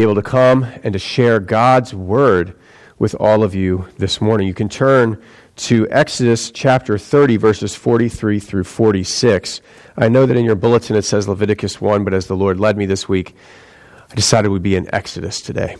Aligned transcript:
able 0.00 0.14
to 0.14 0.22
come 0.22 0.62
and 0.84 0.92
to 0.92 0.98
share 1.00 1.40
God's 1.40 1.92
word 1.92 2.56
with 3.00 3.16
all 3.16 3.42
of 3.42 3.52
you 3.52 3.88
this 3.98 4.20
morning. 4.20 4.46
You 4.46 4.54
can 4.54 4.68
turn 4.68 5.20
to 5.56 5.88
Exodus 5.90 6.52
chapter 6.52 6.98
30, 6.98 7.36
verses 7.36 7.74
43 7.74 8.38
through 8.38 8.62
46. 8.62 9.60
I 9.96 10.08
know 10.08 10.24
that 10.24 10.36
in 10.36 10.44
your 10.44 10.54
bulletin 10.54 10.94
it 10.94 11.02
says 11.02 11.26
Leviticus 11.26 11.80
1, 11.80 12.04
but 12.04 12.14
as 12.14 12.28
the 12.28 12.36
Lord 12.36 12.60
led 12.60 12.76
me 12.76 12.86
this 12.86 13.08
week, 13.08 13.34
I 14.08 14.14
decided 14.14 14.52
we'd 14.52 14.62
be 14.62 14.76
in 14.76 14.88
Exodus 14.94 15.40
today 15.40 15.74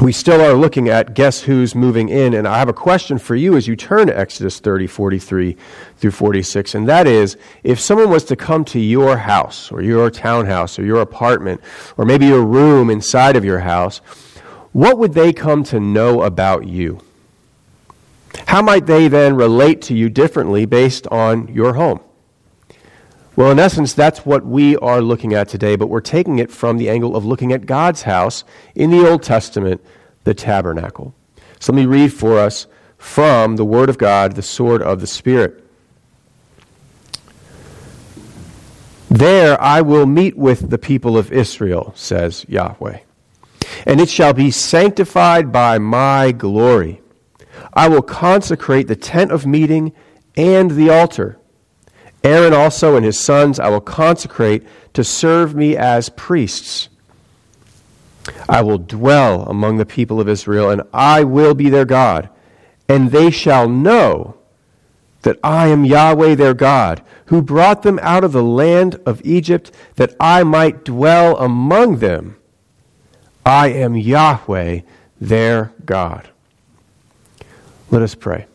we 0.00 0.12
still 0.12 0.42
are 0.42 0.52
looking 0.52 0.88
at 0.88 1.14
guess 1.14 1.40
who's 1.40 1.74
moving 1.74 2.08
in. 2.10 2.34
And 2.34 2.46
I 2.46 2.58
have 2.58 2.68
a 2.68 2.74
question 2.74 3.18
for 3.18 3.34
you 3.34 3.56
as 3.56 3.66
you 3.66 3.76
turn 3.76 4.08
to 4.08 4.18
Exodus 4.18 4.60
30, 4.60 4.86
43 4.86 5.56
through 5.96 6.10
46. 6.10 6.74
And 6.74 6.88
that 6.88 7.06
is 7.06 7.36
if 7.64 7.80
someone 7.80 8.10
was 8.10 8.24
to 8.24 8.36
come 8.36 8.64
to 8.66 8.78
your 8.78 9.16
house 9.16 9.72
or 9.72 9.80
your 9.80 10.10
townhouse 10.10 10.78
or 10.78 10.84
your 10.84 11.00
apartment 11.00 11.60
or 11.96 12.04
maybe 12.04 12.26
your 12.26 12.44
room 12.44 12.90
inside 12.90 13.36
of 13.36 13.44
your 13.44 13.60
house, 13.60 13.98
what 14.72 14.98
would 14.98 15.14
they 15.14 15.32
come 15.32 15.64
to 15.64 15.80
know 15.80 16.22
about 16.22 16.66
you? 16.66 17.00
How 18.46 18.60
might 18.60 18.84
they 18.84 19.08
then 19.08 19.34
relate 19.34 19.80
to 19.82 19.94
you 19.94 20.10
differently 20.10 20.66
based 20.66 21.06
on 21.06 21.48
your 21.48 21.72
home? 21.72 22.00
Well, 23.36 23.50
in 23.50 23.58
essence, 23.58 23.92
that's 23.92 24.24
what 24.24 24.46
we 24.46 24.76
are 24.78 25.02
looking 25.02 25.34
at 25.34 25.46
today, 25.48 25.76
but 25.76 25.88
we're 25.88 26.00
taking 26.00 26.38
it 26.38 26.50
from 26.50 26.78
the 26.78 26.88
angle 26.88 27.14
of 27.14 27.26
looking 27.26 27.52
at 27.52 27.66
God's 27.66 28.02
house 28.02 28.44
in 28.74 28.90
the 28.90 29.06
Old 29.06 29.22
Testament, 29.22 29.84
the 30.24 30.32
tabernacle. 30.32 31.14
So 31.60 31.72
let 31.72 31.80
me 31.80 31.84
read 31.86 32.14
for 32.14 32.38
us 32.38 32.66
from 32.96 33.56
the 33.56 33.64
Word 33.64 33.90
of 33.90 33.98
God, 33.98 34.36
the 34.36 34.42
sword 34.42 34.80
of 34.80 35.00
the 35.00 35.06
Spirit. 35.06 35.62
There 39.10 39.60
I 39.60 39.82
will 39.82 40.06
meet 40.06 40.36
with 40.36 40.70
the 40.70 40.78
people 40.78 41.18
of 41.18 41.30
Israel, 41.30 41.92
says 41.94 42.46
Yahweh, 42.48 43.00
and 43.86 44.00
it 44.00 44.08
shall 44.08 44.32
be 44.32 44.50
sanctified 44.50 45.52
by 45.52 45.76
my 45.76 46.32
glory. 46.32 47.02
I 47.74 47.88
will 47.88 48.02
consecrate 48.02 48.88
the 48.88 48.96
tent 48.96 49.30
of 49.30 49.46
meeting 49.46 49.92
and 50.36 50.70
the 50.70 50.88
altar. 50.88 51.38
Aaron 52.26 52.52
also 52.52 52.96
and 52.96 53.04
his 53.04 53.18
sons 53.18 53.60
I 53.60 53.68
will 53.68 53.80
consecrate 53.80 54.66
to 54.94 55.04
serve 55.04 55.54
me 55.54 55.76
as 55.76 56.08
priests. 56.08 56.88
I 58.48 58.62
will 58.62 58.78
dwell 58.78 59.42
among 59.42 59.76
the 59.76 59.86
people 59.86 60.20
of 60.20 60.28
Israel, 60.28 60.70
and 60.70 60.82
I 60.92 61.22
will 61.22 61.54
be 61.54 61.70
their 61.70 61.84
God. 61.84 62.28
And 62.88 63.12
they 63.12 63.30
shall 63.30 63.68
know 63.68 64.36
that 65.22 65.38
I 65.44 65.68
am 65.68 65.84
Yahweh 65.84 66.34
their 66.34 66.54
God, 66.54 67.00
who 67.26 67.42
brought 67.42 67.82
them 67.82 68.00
out 68.02 68.24
of 68.24 68.32
the 68.32 68.42
land 68.42 68.96
of 69.06 69.22
Egypt, 69.24 69.70
that 69.94 70.14
I 70.18 70.42
might 70.42 70.84
dwell 70.84 71.36
among 71.38 71.98
them. 71.98 72.36
I 73.44 73.68
am 73.68 73.94
Yahweh 73.94 74.80
their 75.20 75.72
God. 75.84 76.28
Let 77.90 78.02
us 78.02 78.16
pray. 78.16 78.46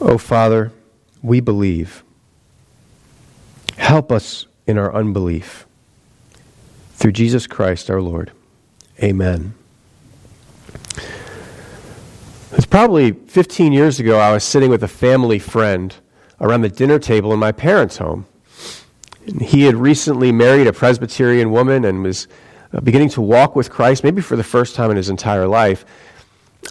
Oh, 0.00 0.18
Father, 0.18 0.72
we 1.22 1.40
believe. 1.40 2.04
Help 3.76 4.12
us 4.12 4.46
in 4.66 4.78
our 4.78 4.94
unbelief. 4.94 5.66
Through 6.94 7.12
Jesus 7.12 7.46
Christ 7.46 7.90
our 7.90 8.00
Lord. 8.00 8.32
Amen. 9.02 9.54
It's 12.52 12.66
probably 12.66 13.12
15 13.12 13.72
years 13.72 14.00
ago, 14.00 14.18
I 14.18 14.32
was 14.32 14.44
sitting 14.44 14.70
with 14.70 14.82
a 14.82 14.88
family 14.88 15.38
friend 15.38 15.94
around 16.40 16.62
the 16.62 16.68
dinner 16.68 16.98
table 16.98 17.32
in 17.32 17.38
my 17.38 17.52
parents' 17.52 17.98
home. 17.98 18.26
And 19.26 19.42
he 19.42 19.62
had 19.62 19.74
recently 19.74 20.32
married 20.32 20.66
a 20.66 20.72
Presbyterian 20.72 21.50
woman 21.50 21.84
and 21.84 22.02
was 22.02 22.26
uh, 22.72 22.80
beginning 22.80 23.10
to 23.10 23.20
walk 23.20 23.54
with 23.54 23.70
Christ, 23.70 24.02
maybe 24.02 24.22
for 24.22 24.36
the 24.36 24.44
first 24.44 24.74
time 24.74 24.90
in 24.90 24.96
his 24.96 25.08
entire 25.08 25.46
life. 25.46 25.84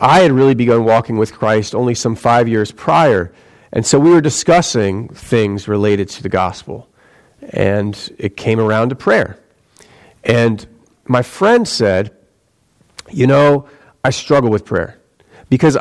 I 0.01 0.19
had 0.19 0.31
really 0.31 0.55
begun 0.55 0.83
walking 0.83 1.17
with 1.17 1.33
Christ 1.33 1.73
only 1.73 1.95
some 1.95 2.15
five 2.15 2.47
years 2.47 2.71
prior. 2.71 3.33
And 3.71 3.85
so 3.85 3.99
we 3.99 4.11
were 4.11 4.21
discussing 4.21 5.09
things 5.09 5.67
related 5.67 6.09
to 6.09 6.23
the 6.23 6.29
gospel. 6.29 6.89
And 7.49 8.11
it 8.17 8.37
came 8.37 8.59
around 8.59 8.89
to 8.89 8.95
prayer. 8.95 9.39
And 10.23 10.65
my 11.05 11.21
friend 11.21 11.67
said, 11.67 12.15
You 13.09 13.27
know, 13.27 13.67
I 14.03 14.09
struggle 14.09 14.49
with 14.49 14.65
prayer 14.65 14.99
because 15.49 15.77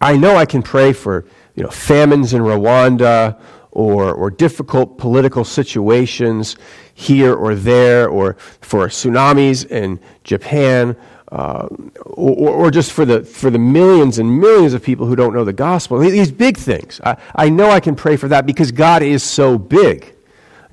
I 0.00 0.16
know 0.16 0.36
I 0.36 0.44
can 0.44 0.62
pray 0.62 0.92
for 0.92 1.24
you 1.54 1.64
know, 1.64 1.70
famines 1.70 2.34
in 2.34 2.42
Rwanda 2.42 3.40
or, 3.72 4.12
or 4.12 4.30
difficult 4.30 4.96
political 4.96 5.44
situations 5.44 6.56
here 6.94 7.34
or 7.34 7.54
there, 7.54 8.08
or 8.08 8.34
for 8.60 8.86
tsunamis 8.86 9.66
in 9.66 10.00
Japan, 10.24 10.96
uh, 11.30 11.68
or, 12.06 12.50
or, 12.50 12.70
just 12.70 12.92
for 12.92 13.04
the, 13.04 13.22
for 13.22 13.50
the 13.50 13.58
millions 13.58 14.18
and 14.18 14.40
millions 14.40 14.72
of 14.72 14.82
people 14.82 15.06
who 15.06 15.14
don't 15.14 15.34
know 15.34 15.44
the 15.44 15.52
gospel. 15.52 15.98
These 15.98 16.32
big 16.32 16.56
things. 16.56 17.00
I, 17.04 17.16
I 17.34 17.50
know 17.50 17.70
I 17.70 17.80
can 17.80 17.94
pray 17.94 18.16
for 18.16 18.28
that 18.28 18.46
because 18.46 18.72
God 18.72 19.02
is 19.02 19.22
so 19.22 19.58
big. 19.58 20.14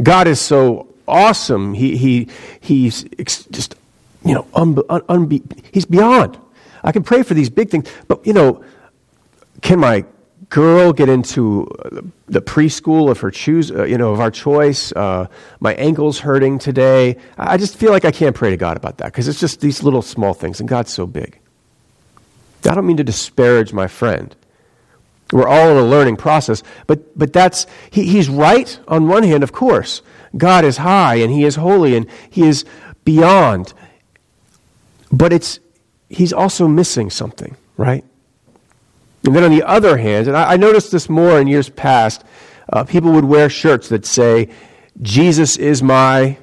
God 0.02 0.28
is 0.28 0.40
so 0.40 0.88
awesome. 1.08 1.74
He, 1.74 1.98
he, 1.98 2.30
he's 2.62 3.04
just, 3.52 3.76
you 4.24 4.34
know, 4.34 4.48
un, 4.54 5.44
he's 5.74 5.86
beyond. 5.86 6.38
I 6.84 6.92
can 6.92 7.04
pray 7.04 7.24
for 7.24 7.34
these 7.34 7.50
big 7.50 7.70
things. 7.70 7.90
But, 8.08 8.26
you 8.26 8.34
know, 8.34 8.64
can 9.62 9.80
my 9.80 10.06
girl 10.50 10.94
get 10.94 11.10
into 11.10 11.68
the 12.28 12.42
preschool 12.42 13.10
of 13.10 13.20
her 13.20 13.32
choose, 13.32 13.72
uh, 13.72 13.84
you 13.84 13.98
know, 13.98 14.12
of 14.12 14.20
our 14.20 14.32
choice. 14.32 14.92
Uh, 14.92 15.28
my 15.60 15.74
ankle's 15.76 16.20
hurting 16.20 16.60
today. 16.60 17.18
I 17.38 17.58
just 17.58 17.78
feel 17.78 17.92
like 17.92 18.06
I 18.06 18.12
can't 18.12 18.36
pray 18.36 18.50
to 18.52 18.58
God 18.58 18.78
about 18.78 18.98
that 18.98 19.08
because 19.08 19.28
it's 19.28 19.40
just 19.40 19.62
these 19.62 19.84
little 19.84 20.02
small 20.02 20.34
things, 20.34 20.60
and 20.60 20.70
God's 20.70 20.94
so 20.94 21.06
big. 21.06 21.40
I 22.68 22.74
don't 22.74 22.88
mean 22.88 22.98
to 22.98 23.04
disparage 23.04 23.74
my 23.74 23.88
friend. 23.88 24.36
We're 25.32 25.48
all 25.48 25.72
in 25.72 25.78
a 25.78 25.86
learning 25.86 26.18
process, 26.18 26.64
but 26.88 27.18
but 27.18 27.34
that's 27.34 27.66
he, 27.90 28.06
he's 28.06 28.30
right 28.30 28.80
on 28.88 29.08
one 29.08 29.24
hand, 29.24 29.44
of 29.44 29.52
course. 29.52 30.02
God 30.38 30.66
is 30.66 30.78
high 30.78 31.16
and 31.16 31.32
He 31.32 31.46
is 31.46 31.56
holy 31.56 31.96
and 31.96 32.08
He 32.30 32.44
is 32.44 32.66
beyond. 33.04 33.74
But 35.12 35.32
it's 35.34 35.60
he's 36.10 36.34
also 36.34 36.68
missing 36.68 37.10
something, 37.10 37.56
right? 37.78 38.04
And 39.26 39.36
then 39.36 39.44
on 39.44 39.52
the 39.52 39.64
other 39.64 39.98
hand, 39.98 40.28
and 40.28 40.38
I, 40.38 40.54
I 40.54 40.58
noticed 40.58 40.92
this 40.92 41.10
more 41.10 41.40
in 41.40 41.48
years 41.48 41.70
past, 41.70 42.24
uh, 42.72 42.84
people 42.84 43.12
would 43.14 43.26
wear 43.26 43.50
shirts 43.50 43.90
that 43.90 44.06
say, 44.06 44.50
Jesus 45.02 45.58
is 45.58 45.84
my 45.84 46.38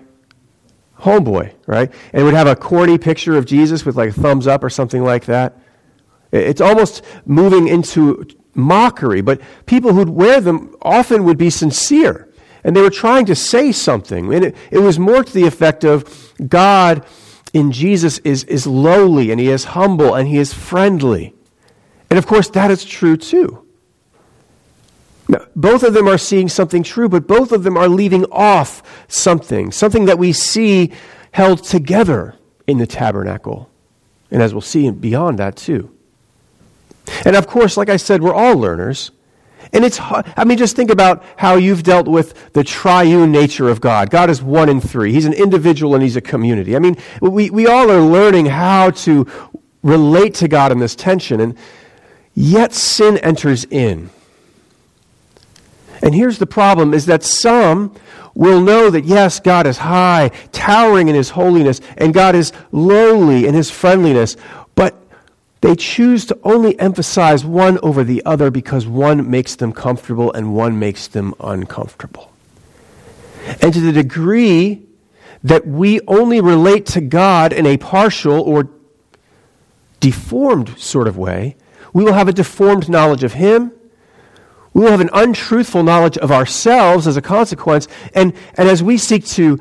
homeboy, 0.99 1.53
right? 1.67 1.93
And 2.13 2.25
would 2.25 2.35
have 2.35 2.47
a 2.47 2.57
corny 2.57 2.99
picture 2.99 3.37
of 3.37 3.45
Jesus 3.45 3.85
with 3.85 3.97
like 3.97 4.11
a 4.11 4.13
thumbs 4.13 4.47
up 4.47 4.63
or 4.63 4.71
something 4.71 5.03
like 5.03 5.27
that. 5.27 5.59
It's 6.31 6.61
almost 6.61 7.05
moving 7.27 7.69
into 7.69 8.27
mockery, 8.55 9.21
but 9.21 9.41
people 9.67 9.93
who'd 9.93 10.09
wear 10.09 10.41
them 10.41 10.75
often 10.83 11.25
would 11.25 11.39
be 11.39 11.51
sincere. 11.51 12.29
And 12.65 12.77
they 12.77 12.81
were 12.81 12.91
trying 12.91 13.27
to 13.27 13.35
say 13.35 13.73
something. 13.73 14.33
And 14.33 14.45
it, 14.45 14.57
it 14.71 14.79
was 14.79 14.99
more 14.99 15.25
to 15.25 15.33
the 15.33 15.47
effect 15.47 15.85
of 15.85 16.33
God 16.49 17.05
in 17.53 17.73
Jesus 17.73 18.19
is, 18.19 18.45
is 18.45 18.67
lowly 18.67 19.31
and 19.31 19.41
he 19.41 19.49
is 19.49 19.65
humble 19.65 20.15
and 20.15 20.29
he 20.29 20.39
is 20.39 20.55
friendly. 20.55 21.35
And 22.13 22.19
of 22.19 22.27
course, 22.27 22.51
that 22.51 22.71
is 22.71 22.85
true 22.85 23.17
too. 23.17 23.67
Now, 25.29 25.47
both 25.57 25.83
of 25.83 25.95
them 25.95 26.07
are 26.07 26.19
seeing 26.19 26.47
something 26.51 26.83
true, 26.83 27.09
but 27.09 27.27
both 27.27 27.53
of 27.53 27.63
them 27.63 27.75
are 27.79 27.89
leaving 27.89 28.27
off 28.27 28.83
something, 29.09 29.73
something 29.73 30.05
that 30.05 30.19
we 30.19 30.35
see 30.35 30.93
held 31.31 31.65
together 31.65 32.37
in 32.67 32.77
the 32.77 32.87
tabernacle. 32.87 33.71
And 34.31 34.43
as 34.43 34.53
we'll 34.53 34.61
see 34.61 34.91
beyond 34.91 35.39
that 35.39 35.57
too. 35.57 35.91
And 37.25 37.35
of 37.35 37.47
course, 37.47 37.79
like 37.79 37.89
I 37.89 37.97
said, 37.97 38.21
we're 38.21 38.35
all 38.35 38.59
learners. 38.59 39.11
And 39.73 39.83
it's, 39.83 39.99
I 39.99 40.45
mean, 40.45 40.59
just 40.59 40.77
think 40.77 40.91
about 40.91 41.25
how 41.39 41.55
you've 41.55 41.83
dealt 41.83 42.09
with 42.09 42.53
the 42.53 42.63
triune 42.63 43.33
nature 43.33 43.71
of 43.71 43.81
God. 43.81 44.11
God 44.11 44.29
is 44.29 44.43
one 44.43 44.69
in 44.69 44.83
three. 44.83 45.15
He's 45.15 45.25
an 45.25 45.33
individual 45.33 45.95
and 45.95 46.03
He's 46.03 46.17
a 46.17 46.21
community. 46.21 46.77
I 46.77 46.79
mean, 46.79 46.99
we, 47.23 47.49
we 47.49 47.67
all 47.67 47.91
are 47.91 48.03
learning 48.03 48.45
how 48.45 48.91
to 48.91 49.27
relate 49.83 50.35
to 50.35 50.49
God 50.49 50.73
in 50.73 50.79
this 50.79 50.95
tension. 50.95 51.41
And 51.41 51.57
Yet 52.35 52.73
sin 52.73 53.19
enters 53.19 53.65
in. 53.65 54.11
And 56.03 56.15
here's 56.15 56.39
the 56.39 56.47
problem 56.47 56.95
is 56.95 57.07
that 57.07 57.23
some 57.23 57.95
will 58.35 58.61
know 58.61 58.91
that 58.91 59.05
yes, 59.05 59.41
God 59.41 59.67
is 59.67 59.79
high, 59.79 60.31
towering 60.51 61.09
in 61.09 61.15
his 61.15 61.31
holiness, 61.31 61.81
and 61.97 62.15
God 62.15 62.35
is 62.35 62.53
lowly 62.73 63.47
in 63.47 63.55
his 63.55 63.71
friendliness, 63.71 64.37
but 64.75 64.97
they 65.61 65.77
choose 65.77 66.27
to 66.27 66.39
only 66.43 66.79
emphasize 66.81 67.45
one 67.45 67.79
over 67.83 68.03
the 68.03 68.23
other 68.25 68.51
because 68.51 68.87
one 68.87 69.31
makes 69.31 69.55
them 69.57 69.73
comfortable 69.73 70.33
and 70.33 70.55
one 70.55 70.79
makes 70.79 71.07
them 71.07 71.35
uncomfortable. 71.39 72.33
And 73.61 73.73
to 73.73 73.81
the 73.81 73.93
degree 73.93 74.83
that 75.45 75.67
we 75.67 76.01
only 76.07 76.41
relate 76.41 76.87
to 76.87 77.01
God 77.01 77.53
in 77.53 77.67
a 77.67 77.77
partial 77.77 78.41
or 78.41 78.69
deformed 80.01 80.79
sort 80.79 81.07
of 81.07 81.17
way, 81.17 81.57
we 81.93 82.05
will 82.05 82.13
have 82.13 82.29
a 82.29 82.33
deformed 82.33 82.89
knowledge 82.89 83.25
of 83.25 83.35
Him. 83.35 83.73
We 84.75 84.85
will 84.85 84.91
have 84.91 85.01
an 85.01 85.11
untruthful 85.13 85.83
knowledge 85.83 86.17
of 86.19 86.33
ourselves 86.33 87.07
as 87.07 87.17
a 87.17 87.23
consequence. 87.23 87.89
And, 88.15 88.33
and 88.57 88.69
as 88.69 88.83
we 88.83 88.97
seek 88.97 89.27
to 89.27 89.61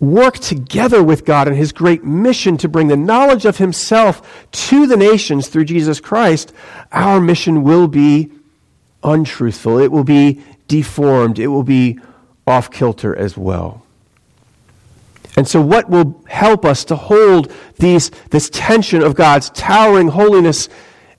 work 0.00 0.38
together 0.38 1.02
with 1.02 1.24
God 1.24 1.48
in 1.48 1.54
his 1.54 1.72
great 1.72 2.04
mission 2.04 2.56
to 2.58 2.68
bring 2.68 2.88
the 2.88 2.96
knowledge 2.96 3.46
of 3.46 3.58
himself 3.58 4.46
to 4.52 4.86
the 4.86 4.96
nations 4.96 5.48
through 5.48 5.64
Jesus 5.64 6.00
Christ, 6.00 6.52
our 6.92 7.20
mission 7.20 7.62
will 7.62 7.88
be 7.88 8.30
untruthful. 9.02 9.78
It 9.78 9.90
will 9.90 10.04
be 10.04 10.42
deformed. 10.68 11.38
It 11.38 11.46
will 11.46 11.62
be 11.62 11.98
off 12.46 12.70
kilter 12.70 13.16
as 13.16 13.36
well. 13.36 13.84
And 15.36 15.46
so, 15.46 15.60
what 15.60 15.90
will 15.90 16.22
help 16.28 16.64
us 16.64 16.84
to 16.86 16.96
hold 16.96 17.52
these, 17.78 18.10
this 18.30 18.48
tension 18.50 19.02
of 19.02 19.14
God's 19.14 19.50
towering 19.50 20.08
holiness 20.08 20.68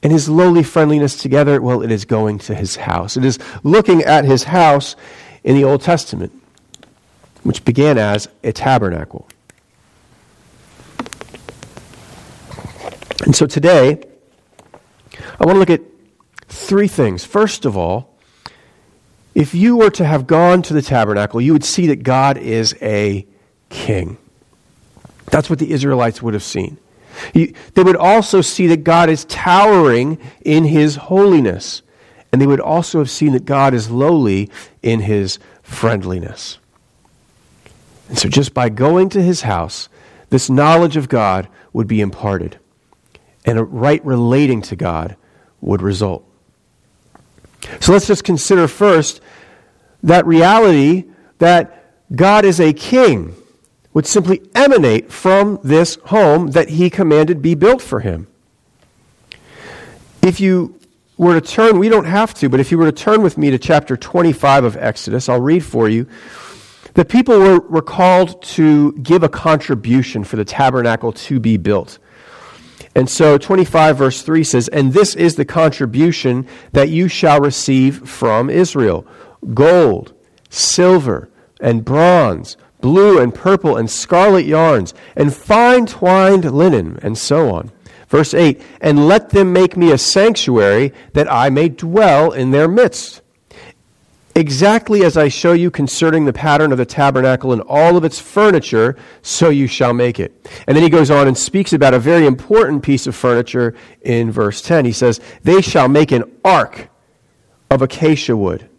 and 0.07 0.13
his 0.13 0.29
lowly 0.29 0.63
friendliness 0.63 1.21
together? 1.21 1.61
Well, 1.61 1.81
it 1.81 1.91
is 1.91 2.05
going 2.05 2.39
to 2.39 2.55
his 2.55 2.77
house. 2.77 3.17
It 3.17 3.25
is 3.25 3.37
looking 3.63 4.03
at 4.03 4.23
his 4.23 4.45
house 4.45 4.95
in 5.43 5.53
the 5.53 5.65
Old 5.65 5.81
Testament, 5.81 6.31
which 7.43 7.65
began 7.65 7.97
as 7.97 8.29
a 8.41 8.53
tabernacle. 8.53 9.27
And 13.25 13.35
so 13.35 13.45
today, 13.45 14.01
I 15.41 15.45
want 15.45 15.55
to 15.55 15.59
look 15.59 15.69
at 15.69 15.81
three 16.47 16.87
things. 16.87 17.25
First 17.25 17.65
of 17.65 17.75
all, 17.75 18.17
if 19.35 19.53
you 19.53 19.75
were 19.75 19.89
to 19.89 20.05
have 20.05 20.25
gone 20.25 20.61
to 20.61 20.73
the 20.73 20.81
tabernacle, 20.81 21.41
you 21.41 21.51
would 21.51 21.65
see 21.65 21.87
that 21.87 21.97
God 22.03 22.37
is 22.37 22.73
a 22.81 23.27
king. 23.67 24.17
That's 25.31 25.49
what 25.49 25.59
the 25.59 25.69
Israelites 25.69 26.21
would 26.21 26.33
have 26.33 26.43
seen. 26.43 26.77
They 27.33 27.83
would 27.83 27.95
also 27.95 28.41
see 28.41 28.67
that 28.67 28.83
God 28.83 29.09
is 29.09 29.25
towering 29.25 30.17
in 30.41 30.65
his 30.65 30.95
holiness. 30.95 31.81
And 32.31 32.41
they 32.41 32.47
would 32.47 32.59
also 32.59 32.99
have 32.99 33.09
seen 33.09 33.33
that 33.33 33.45
God 33.45 33.73
is 33.73 33.89
lowly 33.89 34.49
in 34.81 35.01
his 35.01 35.39
friendliness. 35.63 36.59
And 38.09 38.17
so, 38.17 38.29
just 38.29 38.53
by 38.53 38.69
going 38.69 39.09
to 39.09 39.21
his 39.21 39.41
house, 39.41 39.89
this 40.29 40.49
knowledge 40.49 40.97
of 40.97 41.09
God 41.09 41.47
would 41.73 41.87
be 41.87 42.01
imparted, 42.01 42.57
and 43.45 43.57
a 43.57 43.63
right 43.63 44.03
relating 44.05 44.61
to 44.63 44.75
God 44.75 45.15
would 45.61 45.81
result. 45.81 46.25
So, 47.79 47.91
let's 47.91 48.07
just 48.07 48.23
consider 48.23 48.67
first 48.67 49.21
that 50.03 50.25
reality 50.25 51.05
that 51.39 51.93
God 52.15 52.45
is 52.45 52.59
a 52.59 52.71
king 52.73 53.35
would 53.97 54.05
simply 54.05 54.43
emanate 54.53 55.11
from 55.11 55.59
this 55.63 55.97
home 56.05 56.51
that 56.51 56.69
he 56.69 56.87
commanded 56.87 57.41
be 57.41 57.55
built 57.55 57.81
for 57.81 57.99
him. 57.99 58.27
If 60.21 60.39
you 60.39 60.79
were 61.17 61.33
to 61.33 61.41
turn, 61.41 61.79
we 61.79 61.89
don't 61.89 62.05
have 62.05 62.31
to, 62.35 62.47
but 62.47 62.59
if 62.59 62.71
you 62.71 62.77
were 62.77 62.85
to 62.85 62.91
turn 62.91 63.23
with 63.23 63.39
me 63.39 63.49
to 63.49 63.57
chapter 63.57 63.97
25 63.97 64.65
of 64.65 64.77
Exodus, 64.77 65.27
I'll 65.27 65.41
read 65.41 65.65
for 65.65 65.89
you. 65.89 66.05
The 66.93 67.05
people 67.05 67.39
were, 67.39 67.59
were 67.61 67.81
called 67.81 68.43
to 68.43 68.91
give 69.01 69.23
a 69.23 69.29
contribution 69.29 70.23
for 70.23 70.35
the 70.35 70.45
tabernacle 70.45 71.11
to 71.13 71.39
be 71.39 71.57
built. 71.57 71.97
And 72.93 73.09
so 73.09 73.39
25 73.39 73.97
verse 73.97 74.21
3 74.21 74.43
says, 74.43 74.67
And 74.67 74.93
this 74.93 75.15
is 75.15 75.37
the 75.37 75.45
contribution 75.45 76.47
that 76.71 76.89
you 76.89 77.07
shall 77.07 77.41
receive 77.41 78.07
from 78.07 78.51
Israel 78.51 79.07
gold, 79.55 80.13
silver, 80.51 81.31
and 81.59 81.83
bronze 81.83 82.57
blue 82.81 83.19
and 83.19 83.33
purple 83.33 83.77
and 83.77 83.89
scarlet 83.89 84.45
yarns, 84.45 84.93
and 85.15 85.33
fine 85.33 85.85
twined 85.85 86.51
linen, 86.51 86.99
and 87.01 87.17
so 87.17 87.53
on. 87.53 87.71
Verse 88.07 88.33
8 88.33 88.61
And 88.81 89.07
let 89.07 89.29
them 89.29 89.53
make 89.53 89.75
me 89.77 89.91
a 89.91 89.97
sanctuary 89.97 90.93
that 91.13 91.31
I 91.31 91.49
may 91.49 91.69
dwell 91.69 92.31
in 92.31 92.51
their 92.51 92.67
midst. 92.67 93.21
Exactly 94.35 95.03
as 95.03 95.17
I 95.17 95.29
show 95.29 95.53
you 95.53 95.71
concerning 95.71 96.25
the 96.25 96.33
pattern 96.33 96.71
of 96.71 96.77
the 96.77 96.85
tabernacle 96.85 97.51
and 97.53 97.61
all 97.61 97.97
of 97.97 98.03
its 98.03 98.19
furniture, 98.19 98.95
so 99.23 99.49
you 99.49 99.65
shall 99.65 99.95
make 99.95 100.19
it. 100.19 100.47
And 100.67 100.77
then 100.77 100.83
he 100.83 100.91
goes 100.91 101.09
on 101.09 101.27
and 101.27 101.35
speaks 101.35 101.73
about 101.73 101.95
a 101.95 101.99
very 101.99 102.27
important 102.27 102.83
piece 102.83 103.07
of 103.07 103.15
furniture 103.15 103.73
in 104.01 104.31
verse 104.31 104.61
10. 104.61 104.85
He 104.85 104.91
says, 104.91 105.19
They 105.41 105.59
shall 105.59 105.87
make 105.87 106.11
an 106.11 106.39
ark 106.45 106.89
of 107.71 107.81
acacia 107.81 108.37
wood. 108.37 108.69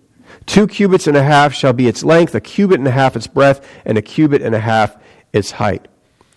Two 0.49 0.67
cubits 0.67 1.07
and 1.07 1.17
a 1.17 1.23
half 1.23 1.53
shall 1.53 1.75
be 1.75 1.89
its 1.89 2.03
length, 2.03 2.35
a 2.35 2.41
cubit 2.41 2.79
and 2.79 2.89
a 2.89 2.91
half 2.91 3.15
its 3.15 3.27
breadth, 3.27 3.65
and 3.85 3.99
a 3.99 4.03
cubit 4.03 4.41
and 4.41 4.55
a 4.55 4.59
half 4.59 4.97
its 5.33 5.51
height. 5.53 5.87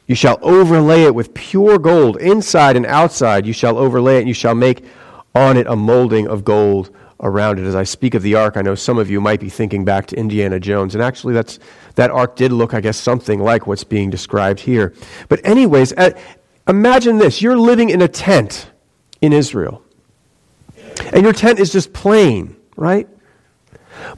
You 0.06 0.16
shall 0.16 0.38
overlay 0.42 1.04
it 1.04 1.16
with 1.16 1.34
pure 1.34 1.80
gold, 1.80 2.18
inside 2.18 2.76
and 2.76 2.86
outside. 2.86 3.48
You 3.48 3.54
shall 3.54 3.78
overlay 3.78 4.18
it, 4.18 4.20
and 4.20 4.28
you 4.28 4.34
shall 4.34 4.54
make 4.54 4.84
on 5.34 5.56
it 5.56 5.66
a 5.66 5.78
molding 5.78 6.28
of 6.28 6.44
gold 6.44 6.94
around 7.22 7.58
it. 7.58 7.64
As 7.64 7.74
I 7.74 7.84
speak 7.84 8.14
of 8.14 8.22
the 8.22 8.36
ark, 8.36 8.58
I 8.58 8.62
know 8.62 8.76
some 8.76 8.98
of 8.98 9.10
you 9.10 9.22
might 9.22 9.40
be 9.40 9.48
thinking 9.48 9.86
back 9.86 10.08
to 10.08 10.18
Indiana 10.18 10.60
Jones, 10.60 10.94
and 10.94 11.02
actually, 11.02 11.34
that's 11.34 11.58
that 11.96 12.12
ark 12.12 12.36
did 12.36 12.52
look, 12.52 12.74
I 12.74 12.82
guess, 12.82 12.98
something 12.98 13.40
like 13.40 13.66
what's 13.66 13.86
being 13.86 14.10
described 14.10 14.60
here. 14.60 14.94
But, 15.30 15.40
anyways, 15.46 15.94
uh, 15.94 16.12
imagine 16.68 17.18
this: 17.18 17.42
you're 17.42 17.58
living 17.58 17.90
in 17.90 18.02
a 18.02 18.10
tent 18.10 18.70
in 19.22 19.32
Israel, 19.32 19.82
and 21.14 21.24
your 21.24 21.34
tent 21.34 21.60
is 21.60 21.72
just 21.72 21.94
plain, 21.94 22.58
right? 22.76 23.08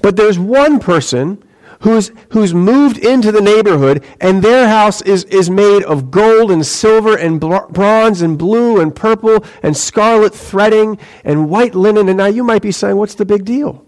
But 0.01 0.15
there's 0.15 0.39
one 0.39 0.79
person 0.79 1.43
who's, 1.81 2.11
who's 2.29 2.53
moved 2.53 2.97
into 2.97 3.31
the 3.31 3.41
neighborhood, 3.41 4.03
and 4.21 4.41
their 4.41 4.67
house 4.67 5.01
is, 5.01 5.25
is 5.25 5.49
made 5.49 5.83
of 5.83 6.11
gold 6.11 6.49
and 6.49 6.65
silver 6.65 7.17
and 7.17 7.39
bronze 7.39 8.21
and 8.21 8.37
blue 8.37 8.79
and 8.79 8.95
purple 8.95 9.43
and 9.61 9.75
scarlet 9.75 10.33
threading 10.33 10.97
and 11.23 11.49
white 11.49 11.75
linen. 11.75 12.07
And 12.07 12.17
now 12.17 12.27
you 12.27 12.43
might 12.43 12.61
be 12.61 12.71
saying, 12.71 12.95
what's 12.95 13.15
the 13.15 13.25
big 13.25 13.43
deal? 13.43 13.85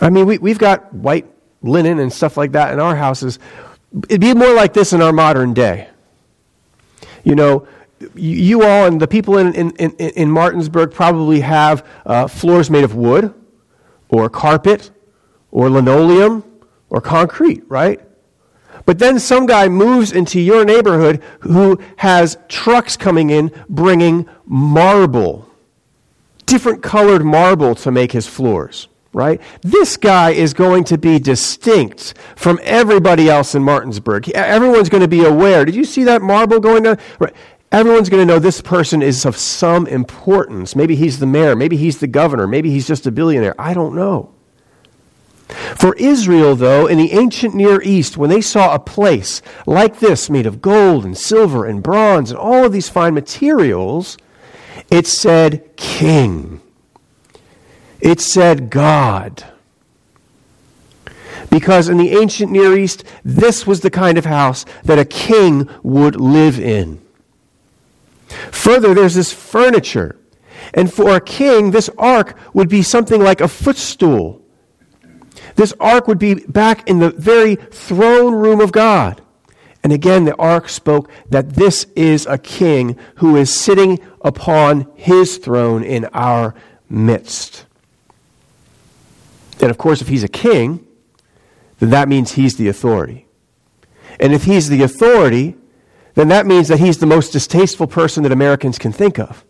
I 0.00 0.10
mean, 0.10 0.26
we, 0.26 0.38
we've 0.38 0.58
got 0.58 0.92
white 0.92 1.26
linen 1.62 1.98
and 1.98 2.12
stuff 2.12 2.36
like 2.36 2.52
that 2.52 2.72
in 2.74 2.80
our 2.80 2.94
houses. 2.94 3.38
It'd 4.08 4.20
be 4.20 4.34
more 4.34 4.52
like 4.52 4.74
this 4.74 4.92
in 4.92 5.00
our 5.00 5.12
modern 5.12 5.54
day. 5.54 5.88
You 7.24 7.34
know, 7.34 7.66
you 8.14 8.62
all 8.62 8.86
and 8.86 9.00
the 9.00 9.06
people 9.06 9.38
in, 9.38 9.54
in, 9.54 9.70
in, 9.76 9.90
in 9.92 10.30
Martinsburg 10.30 10.92
probably 10.92 11.40
have 11.40 11.86
uh, 12.04 12.26
floors 12.26 12.70
made 12.70 12.84
of 12.84 12.94
wood 12.94 13.32
or 14.08 14.28
carpet 14.28 14.90
or 15.50 15.70
linoleum 15.70 16.44
or 16.90 17.00
concrete, 17.00 17.64
right? 17.68 18.00
But 18.84 18.98
then 18.98 19.18
some 19.18 19.46
guy 19.46 19.68
moves 19.68 20.12
into 20.12 20.40
your 20.40 20.64
neighborhood 20.64 21.22
who 21.40 21.80
has 21.96 22.38
trucks 22.48 22.96
coming 22.96 23.30
in 23.30 23.50
bringing 23.68 24.28
marble, 24.44 25.50
different 26.44 26.82
colored 26.82 27.24
marble 27.24 27.74
to 27.76 27.90
make 27.90 28.12
his 28.12 28.26
floors 28.26 28.88
right? 29.16 29.40
This 29.62 29.96
guy 29.96 30.32
is 30.32 30.52
going 30.52 30.84
to 30.84 30.98
be 30.98 31.18
distinct 31.18 32.12
from 32.36 32.60
everybody 32.62 33.30
else 33.30 33.54
in 33.54 33.62
Martinsburg. 33.62 34.28
Everyone's 34.28 34.90
going 34.90 35.00
to 35.00 35.08
be 35.08 35.24
aware. 35.24 35.64
Did 35.64 35.74
you 35.74 35.86
see 35.86 36.04
that 36.04 36.20
marble 36.20 36.60
going 36.60 36.82
down? 36.82 36.98
Right. 37.18 37.32
Everyone's 37.72 38.08
going 38.08 38.26
to 38.26 38.32
know 38.32 38.38
this 38.38 38.60
person 38.60 39.02
is 39.02 39.24
of 39.26 39.36
some 39.36 39.86
importance. 39.86 40.76
Maybe 40.76 40.94
he's 40.94 41.18
the 41.18 41.26
mayor. 41.26 41.56
Maybe 41.56 41.76
he's 41.76 41.98
the 41.98 42.06
governor. 42.06 42.46
Maybe 42.46 42.70
he's 42.70 42.86
just 42.86 43.06
a 43.06 43.10
billionaire. 43.10 43.54
I 43.58 43.74
don't 43.74 43.94
know. 43.94 44.32
For 45.48 45.94
Israel, 45.96 46.56
though, 46.56 46.86
in 46.86 46.98
the 46.98 47.12
ancient 47.12 47.54
Near 47.54 47.80
East, 47.82 48.16
when 48.16 48.30
they 48.30 48.40
saw 48.40 48.74
a 48.74 48.78
place 48.78 49.42
like 49.64 50.00
this 50.00 50.28
made 50.28 50.46
of 50.46 50.60
gold 50.60 51.04
and 51.04 51.16
silver 51.16 51.64
and 51.64 51.82
bronze 51.82 52.30
and 52.30 52.38
all 52.38 52.64
of 52.64 52.72
these 52.72 52.88
fine 52.88 53.14
materials, 53.14 54.16
it 54.90 55.06
said 55.06 55.76
king. 55.76 56.60
It 58.00 58.20
said 58.20 58.70
God. 58.70 59.44
Because 61.48 61.88
in 61.88 61.96
the 61.96 62.16
ancient 62.16 62.50
Near 62.50 62.76
East, 62.76 63.04
this 63.24 63.66
was 63.66 63.80
the 63.80 63.90
kind 63.90 64.18
of 64.18 64.24
house 64.24 64.64
that 64.84 64.98
a 64.98 65.04
king 65.04 65.68
would 65.82 66.16
live 66.16 66.58
in. 66.58 67.00
Further, 68.52 68.94
there's 68.94 69.14
this 69.14 69.32
furniture. 69.32 70.18
And 70.74 70.92
for 70.92 71.16
a 71.16 71.20
king, 71.20 71.70
this 71.70 71.90
ark 71.98 72.38
would 72.54 72.68
be 72.68 72.82
something 72.82 73.22
like 73.22 73.40
a 73.40 73.48
footstool. 73.48 74.42
This 75.54 75.72
ark 75.80 76.06
would 76.08 76.18
be 76.18 76.34
back 76.34 76.88
in 76.88 76.98
the 76.98 77.10
very 77.10 77.56
throne 77.56 78.34
room 78.34 78.60
of 78.60 78.72
God. 78.72 79.22
And 79.82 79.92
again, 79.92 80.24
the 80.24 80.36
ark 80.36 80.68
spoke 80.68 81.10
that 81.30 81.50
this 81.50 81.86
is 81.94 82.26
a 82.26 82.38
king 82.38 82.98
who 83.16 83.36
is 83.36 83.54
sitting 83.54 84.00
upon 84.22 84.90
his 84.96 85.38
throne 85.38 85.84
in 85.84 86.06
our 86.06 86.54
midst. 86.90 87.66
And 89.60 89.70
of 89.70 89.78
course, 89.78 90.02
if 90.02 90.08
he's 90.08 90.24
a 90.24 90.28
king, 90.28 90.86
then 91.78 91.90
that 91.90 92.08
means 92.08 92.32
he's 92.32 92.56
the 92.56 92.68
authority. 92.68 93.26
And 94.18 94.32
if 94.32 94.44
he's 94.44 94.68
the 94.68 94.82
authority, 94.82 95.56
then 96.16 96.28
that 96.28 96.46
means 96.46 96.66
that 96.68 96.80
he's 96.80 96.98
the 96.98 97.06
most 97.06 97.30
distasteful 97.32 97.86
person 97.86 98.24
that 98.24 98.32
Americans 98.32 98.78
can 98.78 98.90
think 98.90 99.18
of. 99.18 99.44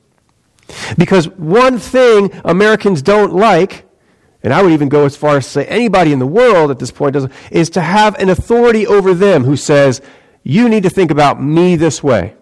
Because 0.98 1.28
one 1.28 1.78
thing 1.78 2.30
Americans 2.44 3.02
don't 3.02 3.32
like, 3.32 3.84
and 4.42 4.52
I 4.52 4.62
would 4.62 4.72
even 4.72 4.88
go 4.88 5.06
as 5.06 5.16
far 5.16 5.36
as 5.36 5.44
to 5.46 5.50
say 5.50 5.64
anybody 5.66 6.12
in 6.12 6.18
the 6.18 6.26
world 6.26 6.70
at 6.70 6.78
this 6.78 6.90
point 6.90 7.14
doesn't, 7.14 7.32
is 7.50 7.70
to 7.70 7.80
have 7.80 8.16
an 8.16 8.28
authority 8.28 8.86
over 8.86 9.14
them 9.14 9.44
who 9.44 9.56
says, 9.56 10.02
you 10.42 10.68
need 10.68 10.82
to 10.82 10.90
think 10.90 11.10
about 11.10 11.42
me 11.42 11.76
this 11.76 12.02
way. 12.02 12.34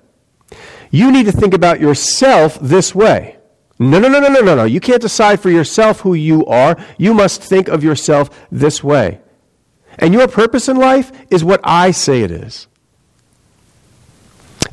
You 0.91 1.13
need 1.13 1.27
to 1.27 1.33
think 1.33 1.55
about 1.55 1.81
yourself 1.81 2.59
this 2.61 2.95
way. 2.95 3.39
No, 3.79 3.99
no, 3.99 4.09
no, 4.09 4.21
no, 4.21 4.29
no, 4.29 4.41
no, 4.41 4.55
no. 4.55 4.65
You 4.65 4.81
can't 4.81 5.03
decide 5.03 5.41
for 5.41 5.51
yourself 5.51 6.01
who 6.01 6.15
you 6.15 6.47
are. 6.47 6.77
You 6.97 7.13
must 7.13 7.43
think 7.43 7.69
of 7.69 7.85
yourself 7.85 8.31
this 8.51 8.83
way. 8.83 9.21
And 9.99 10.15
your 10.15 10.29
purpose 10.29 10.69
in 10.69 10.77
life 10.77 11.13
is 11.31 11.45
what 11.45 11.61
I 11.63 11.91
say 11.91 12.23
it 12.23 12.31
is. 12.31 12.69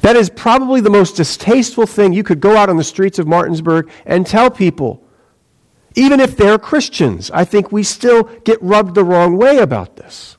That 0.02 0.16
is 0.16 0.30
probably 0.30 0.82
the 0.82 0.90
most 0.90 1.16
distasteful 1.16 1.86
thing 1.86 2.14
you 2.14 2.24
could 2.24 2.40
go 2.40 2.58
out 2.58 2.70
on 2.70 2.78
the 2.78 2.84
streets 2.84 3.20
of 3.20 3.28
Martinsburg 3.28 3.90
and 4.06 4.26
tell 4.26 4.50
people. 4.50 5.04
Even 5.96 6.20
if 6.20 6.38
they're 6.38 6.58
Christians, 6.58 7.30
I 7.32 7.46
think 7.46 7.72
we 7.72 7.84
still 7.84 8.24
get 8.44 8.62
rubbed 8.62 8.96
the 8.96 9.04
wrong 9.04 9.38
way 9.38 9.58
about 9.58 9.98
this. 9.98 10.38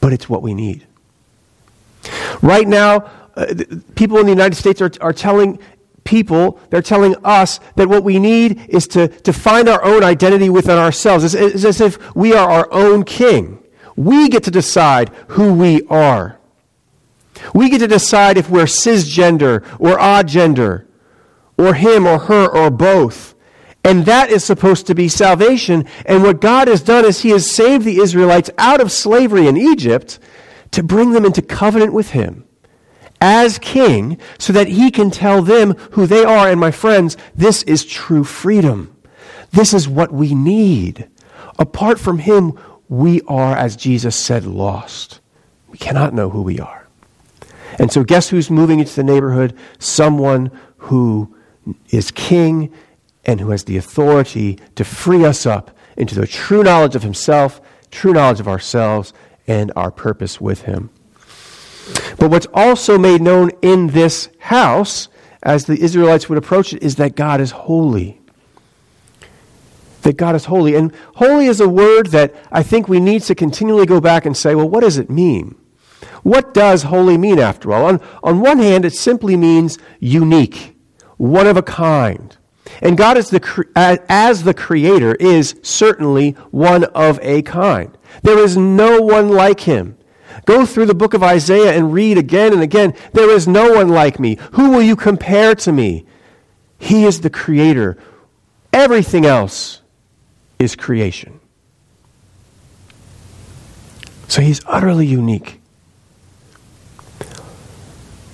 But 0.00 0.12
it's 0.12 0.28
what 0.28 0.42
we 0.42 0.54
need. 0.54 0.86
Right 2.40 2.66
now, 2.66 3.10
uh, 3.36 3.54
people 3.94 4.18
in 4.18 4.26
the 4.26 4.32
United 4.32 4.56
States 4.56 4.80
are, 4.80 4.90
are 5.00 5.12
telling 5.12 5.58
people, 6.04 6.58
they're 6.70 6.82
telling 6.82 7.14
us 7.24 7.60
that 7.76 7.88
what 7.88 8.02
we 8.04 8.18
need 8.18 8.66
is 8.68 8.86
to, 8.88 9.08
to 9.08 9.32
find 9.32 9.68
our 9.68 9.84
own 9.84 10.02
identity 10.02 10.48
within 10.48 10.78
ourselves. 10.78 11.24
It's, 11.24 11.34
it's 11.34 11.64
as 11.64 11.80
if 11.80 12.14
we 12.14 12.32
are 12.32 12.48
our 12.48 12.72
own 12.72 13.04
king. 13.04 13.62
We 13.94 14.28
get 14.28 14.44
to 14.44 14.50
decide 14.50 15.10
who 15.28 15.52
we 15.52 15.86
are. 15.88 16.38
We 17.54 17.70
get 17.70 17.78
to 17.78 17.88
decide 17.88 18.36
if 18.36 18.50
we're 18.50 18.64
cisgender 18.64 19.64
or 19.78 19.98
odd 19.98 20.28
gender, 20.28 20.86
or 21.58 21.74
him 21.74 22.06
or 22.06 22.18
her 22.18 22.46
or 22.46 22.70
both. 22.70 23.34
And 23.84 24.04
that 24.06 24.30
is 24.30 24.44
supposed 24.44 24.86
to 24.86 24.94
be 24.94 25.08
salvation. 25.08 25.86
And 26.06 26.22
what 26.22 26.40
God 26.40 26.68
has 26.68 26.82
done 26.82 27.04
is 27.04 27.22
He 27.22 27.30
has 27.30 27.50
saved 27.50 27.84
the 27.84 27.98
Israelites 27.98 28.50
out 28.58 28.80
of 28.80 28.92
slavery 28.92 29.48
in 29.48 29.56
Egypt 29.56 30.18
to 30.70 30.82
bring 30.82 31.12
them 31.12 31.24
into 31.24 31.42
covenant 31.42 31.92
with 31.92 32.10
Him 32.10 32.44
as 33.20 33.58
king 33.58 34.18
so 34.38 34.52
that 34.52 34.68
He 34.68 34.90
can 34.90 35.10
tell 35.10 35.42
them 35.42 35.74
who 35.92 36.06
they 36.06 36.24
are. 36.24 36.48
And 36.48 36.60
my 36.60 36.70
friends, 36.70 37.16
this 37.34 37.62
is 37.64 37.84
true 37.84 38.24
freedom. 38.24 38.96
This 39.50 39.74
is 39.74 39.88
what 39.88 40.12
we 40.12 40.34
need. 40.34 41.08
Apart 41.58 41.98
from 41.98 42.18
Him, 42.18 42.58
we 42.88 43.20
are, 43.22 43.56
as 43.56 43.76
Jesus 43.76 44.14
said, 44.16 44.44
lost. 44.44 45.20
We 45.68 45.78
cannot 45.78 46.14
know 46.14 46.30
who 46.30 46.42
we 46.42 46.60
are. 46.60 46.81
And 47.78 47.92
so, 47.92 48.04
guess 48.04 48.28
who's 48.28 48.50
moving 48.50 48.80
into 48.80 48.94
the 48.94 49.04
neighborhood? 49.04 49.56
Someone 49.78 50.50
who 50.78 51.34
is 51.90 52.10
king 52.10 52.72
and 53.24 53.40
who 53.40 53.50
has 53.50 53.64
the 53.64 53.76
authority 53.76 54.58
to 54.74 54.84
free 54.84 55.24
us 55.24 55.46
up 55.46 55.70
into 55.96 56.14
the 56.14 56.26
true 56.26 56.62
knowledge 56.62 56.96
of 56.96 57.02
himself, 57.02 57.60
true 57.90 58.12
knowledge 58.12 58.40
of 58.40 58.48
ourselves, 58.48 59.12
and 59.46 59.72
our 59.76 59.90
purpose 59.90 60.40
with 60.40 60.62
him. 60.62 60.90
But 62.18 62.30
what's 62.30 62.46
also 62.54 62.98
made 62.98 63.20
known 63.20 63.50
in 63.60 63.88
this 63.88 64.28
house, 64.38 65.08
as 65.42 65.66
the 65.66 65.80
Israelites 65.80 66.28
would 66.28 66.38
approach 66.38 66.72
it, 66.72 66.82
is 66.82 66.96
that 66.96 67.16
God 67.16 67.40
is 67.40 67.50
holy. 67.50 68.20
That 70.02 70.16
God 70.16 70.34
is 70.34 70.46
holy. 70.46 70.74
And 70.74 70.92
holy 71.14 71.46
is 71.46 71.60
a 71.60 71.68
word 71.68 72.08
that 72.08 72.34
I 72.50 72.62
think 72.62 72.88
we 72.88 73.00
need 73.00 73.22
to 73.22 73.34
continually 73.34 73.86
go 73.86 74.00
back 74.00 74.26
and 74.26 74.36
say, 74.36 74.54
well, 74.54 74.68
what 74.68 74.80
does 74.80 74.98
it 74.98 75.10
mean? 75.10 75.54
What 76.22 76.54
does 76.54 76.84
holy 76.84 77.18
mean, 77.18 77.38
after 77.38 77.72
all? 77.72 77.86
On, 77.86 78.00
on 78.22 78.40
one 78.40 78.58
hand, 78.58 78.84
it 78.84 78.94
simply 78.94 79.36
means 79.36 79.78
unique, 79.98 80.76
one 81.16 81.46
of 81.46 81.56
a 81.56 81.62
kind. 81.62 82.36
And 82.80 82.96
God, 82.96 83.16
as 83.16 83.30
the, 83.30 83.68
as 84.08 84.44
the 84.44 84.54
Creator, 84.54 85.16
is 85.16 85.56
certainly 85.62 86.32
one 86.50 86.84
of 86.84 87.18
a 87.22 87.42
kind. 87.42 87.96
There 88.22 88.38
is 88.38 88.56
no 88.56 89.00
one 89.00 89.28
like 89.28 89.60
Him. 89.60 89.98
Go 90.44 90.64
through 90.64 90.86
the 90.86 90.94
book 90.94 91.14
of 91.14 91.22
Isaiah 91.22 91.72
and 91.72 91.92
read 91.92 92.18
again 92.18 92.52
and 92.52 92.62
again. 92.62 92.94
There 93.12 93.30
is 93.30 93.46
no 93.46 93.72
one 93.72 93.88
like 93.88 94.18
me. 94.18 94.38
Who 94.52 94.70
will 94.70 94.82
you 94.82 94.96
compare 94.96 95.54
to 95.56 95.72
me? 95.72 96.06
He 96.78 97.04
is 97.04 97.20
the 97.20 97.30
Creator. 97.30 97.98
Everything 98.72 99.26
else 99.26 99.82
is 100.58 100.74
creation. 100.74 101.40
So 104.28 104.40
He's 104.40 104.62
utterly 104.66 105.06
unique. 105.06 105.61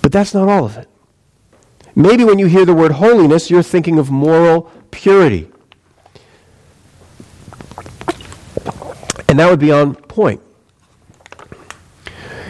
But 0.09 0.15
that's 0.15 0.33
not 0.33 0.49
all 0.49 0.65
of 0.65 0.79
it. 0.79 0.89
Maybe 1.95 2.25
when 2.25 2.39
you 2.39 2.47
hear 2.47 2.65
the 2.65 2.73
word 2.73 2.93
holiness, 2.93 3.51
you're 3.51 3.63
thinking 3.63 3.99
of 3.99 4.11
moral 4.11 4.63
purity. 4.91 5.51
And 9.29 9.39
that 9.39 9.51
would 9.51 9.61
be 9.61 9.71
on 9.71 9.95
point. 9.95 10.41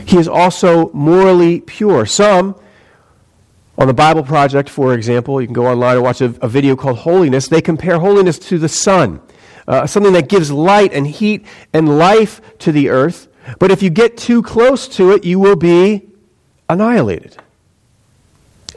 He 0.07 0.19
is 0.19 0.29
also 0.29 0.93
morally 0.93 1.61
pure. 1.62 2.07
Some, 2.07 2.55
on 3.77 3.88
the 3.88 3.93
Bible 3.93 4.23
Project, 4.23 4.69
for 4.69 4.95
example, 4.95 5.41
you 5.41 5.49
can 5.49 5.55
go 5.55 5.67
online 5.67 5.97
and 5.97 6.05
watch 6.05 6.21
a, 6.21 6.27
a 6.41 6.47
video 6.47 6.77
called 6.77 6.99
Holiness. 6.99 7.49
They 7.49 7.61
compare 7.61 7.99
holiness 7.99 8.38
to 8.38 8.59
the 8.59 8.69
sun, 8.69 9.21
uh, 9.67 9.85
something 9.88 10.12
that 10.12 10.29
gives 10.29 10.53
light 10.53 10.93
and 10.93 11.09
heat 11.09 11.45
and 11.73 11.99
life 11.99 12.41
to 12.61 12.71
the 12.71 12.88
earth. 12.88 13.27
But 13.59 13.73
if 13.73 13.83
you 13.83 13.91
get 13.91 14.17
too 14.17 14.43
close 14.43 14.87
to 14.91 15.11
it, 15.11 15.25
you 15.25 15.41
will 15.41 15.57
be 15.57 16.09
annihilated. 16.69 17.37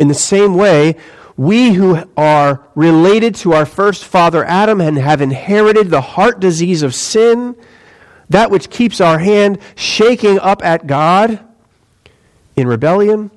In 0.02 0.08
the 0.08 0.16
same 0.16 0.56
way, 0.56 0.96
we 1.38 1.74
who 1.74 2.04
are 2.18 2.68
related 2.74 3.36
to 3.36 3.54
our 3.54 3.68
first 3.68 4.04
father 4.04 4.44
Adam 4.46 4.82
and 4.82 4.98
have 4.98 5.22
inherited 5.22 5.92
the 5.92 6.02
heart 6.02 6.40
disease 6.40 6.82
of 6.82 6.96
sin, 6.96 7.56
that 8.28 8.50
which 8.50 8.72
keeps 8.72 9.00
our 9.00 9.20
hand 9.20 9.60
shaking 9.76 10.40
up 10.40 10.66
at 10.66 10.88
God 10.88 11.40
in 12.56 12.68
rebellion, 12.68 13.30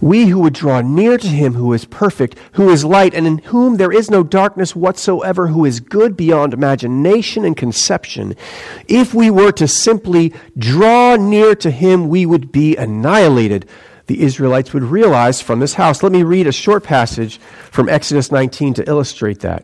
we 0.00 0.26
who 0.26 0.38
would 0.38 0.54
draw 0.54 0.82
near 0.82 1.18
to 1.18 1.26
him 1.26 1.54
who 1.54 1.72
is 1.72 1.84
perfect, 1.84 2.36
who 2.52 2.70
is 2.70 2.84
light, 2.84 3.12
and 3.12 3.26
in 3.26 3.38
whom 3.38 3.76
there 3.76 3.90
is 3.90 4.08
no 4.08 4.22
darkness 4.22 4.76
whatsoever, 4.76 5.48
who 5.48 5.64
is 5.64 5.80
good 5.80 6.16
beyond 6.16 6.54
imagination 6.54 7.44
and 7.44 7.56
conception, 7.56 8.36
if 8.86 9.12
we 9.12 9.32
were 9.32 9.50
to 9.50 9.66
simply 9.66 10.32
draw 10.56 11.16
near 11.16 11.56
to 11.56 11.72
him, 11.72 12.08
we 12.08 12.24
would 12.24 12.52
be 12.52 12.76
annihilated 12.76 13.68
the 14.10 14.22
Israelites 14.22 14.74
would 14.74 14.82
realize 14.82 15.40
from 15.40 15.60
this 15.60 15.74
house. 15.74 16.02
Let 16.02 16.10
me 16.10 16.24
read 16.24 16.48
a 16.48 16.52
short 16.52 16.82
passage 16.82 17.38
from 17.70 17.88
Exodus 17.88 18.32
19 18.32 18.74
to 18.74 18.88
illustrate 18.88 19.38
that. 19.42 19.60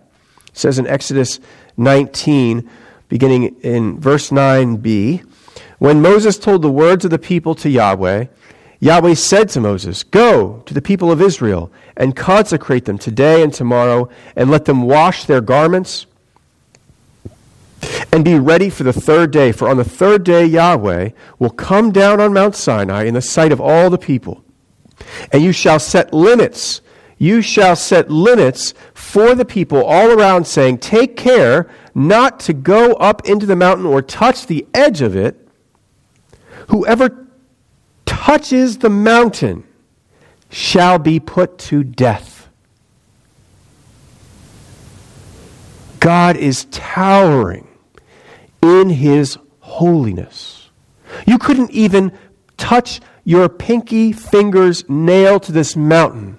It 0.47 0.57
says 0.57 0.79
in 0.79 0.87
Exodus 0.87 1.41
19, 1.77 2.71
beginning 3.09 3.57
in 3.63 3.99
verse 3.99 4.31
9b, 4.31 5.29
when 5.81 6.01
Moses 6.01 6.39
told 6.39 6.63
the 6.63 6.71
words 6.71 7.05
of 7.05 7.11
the 7.11 7.19
people 7.19 7.57
to 7.57 7.69
Yahweh, 7.69 8.27
Yahweh 8.79 9.15
said 9.15 9.49
to 9.49 9.61
Moses, 9.61 10.05
Go 10.05 10.63
to 10.65 10.73
the 10.73 10.81
people 10.81 11.11
of 11.11 11.21
Israel 11.21 11.73
and 11.97 12.15
consecrate 12.15 12.85
them 12.85 12.99
today 12.99 13.43
and 13.43 13.53
tomorrow, 13.53 14.09
and 14.37 14.49
let 14.49 14.67
them 14.67 14.83
wash 14.83 15.25
their 15.25 15.41
garments 15.41 16.07
and 18.13 18.25
be 18.25 18.39
ready 18.39 18.71
for 18.71 18.83
the 18.83 18.93
third 18.93 19.31
day. 19.31 19.53
For 19.53 19.69
on 19.69 19.77
the 19.77 19.85
third 19.85 20.25
day, 20.25 20.45
Yahweh 20.45 21.11
will 21.39 21.51
come 21.51 21.93
down 21.93 22.21
on 22.21 22.33
Mount 22.33 22.55
Sinai 22.55 23.05
in 23.05 23.15
the 23.15 23.21
sight 23.21 23.53
of 23.53 23.61
all 23.61 23.91
the 23.91 23.99
people. 23.99 24.45
And 25.33 25.43
you 25.43 25.53
shall 25.53 25.79
set 25.79 26.13
limits. 26.13 26.81
You 27.19 27.43
shall 27.43 27.77
set 27.77 28.11
limits 28.11 28.75
for 28.93 29.35
the 29.35 29.45
people 29.45 29.85
all 29.85 30.11
around, 30.11 30.47
saying, 30.47 30.79
Take 30.79 31.17
care 31.17 31.69
not 31.95 32.41
to 32.41 32.53
go 32.53 32.93
up 32.95 33.27
into 33.27 33.47
the 33.47 33.57
mountain 33.57 33.87
or 33.87 34.03
touch 34.03 34.47
the 34.47 34.67
edge 34.75 35.01
of 35.01 35.17
it. 35.17 35.49
Whoever 36.69 37.27
touches 38.05 38.79
the 38.79 38.91
mountain 38.91 39.65
shall 40.51 40.99
be 40.99 41.21
put 41.21 41.59
to 41.59 41.85
death. 41.85 42.49
God 46.01 46.37
is 46.37 46.67
towering 46.67 47.66
in 48.63 48.91
his 48.91 49.39
holiness. 49.61 50.71
You 51.27 51.39
couldn't 51.39 51.71
even 51.71 52.13
touch 52.57 53.01
your 53.25 53.49
pinky 53.49 54.13
fingers 54.13 54.89
nail 54.89 55.41
to 55.41 55.53
this 55.53 55.77
mountain 55.77 56.39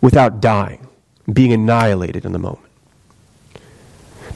without 0.00 0.40
dying, 0.40 0.86
being 1.32 1.52
annihilated 1.52 2.24
in 2.24 2.32
the 2.32 2.38
moment. 2.38 2.66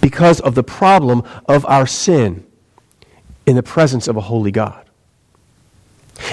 Because 0.00 0.40
of 0.40 0.54
the 0.54 0.62
problem 0.62 1.22
of 1.46 1.66
our 1.66 1.86
sin 1.86 2.46
in 3.46 3.56
the 3.56 3.62
presence 3.62 4.08
of 4.08 4.16
a 4.16 4.20
holy 4.20 4.50
God. 4.50 4.84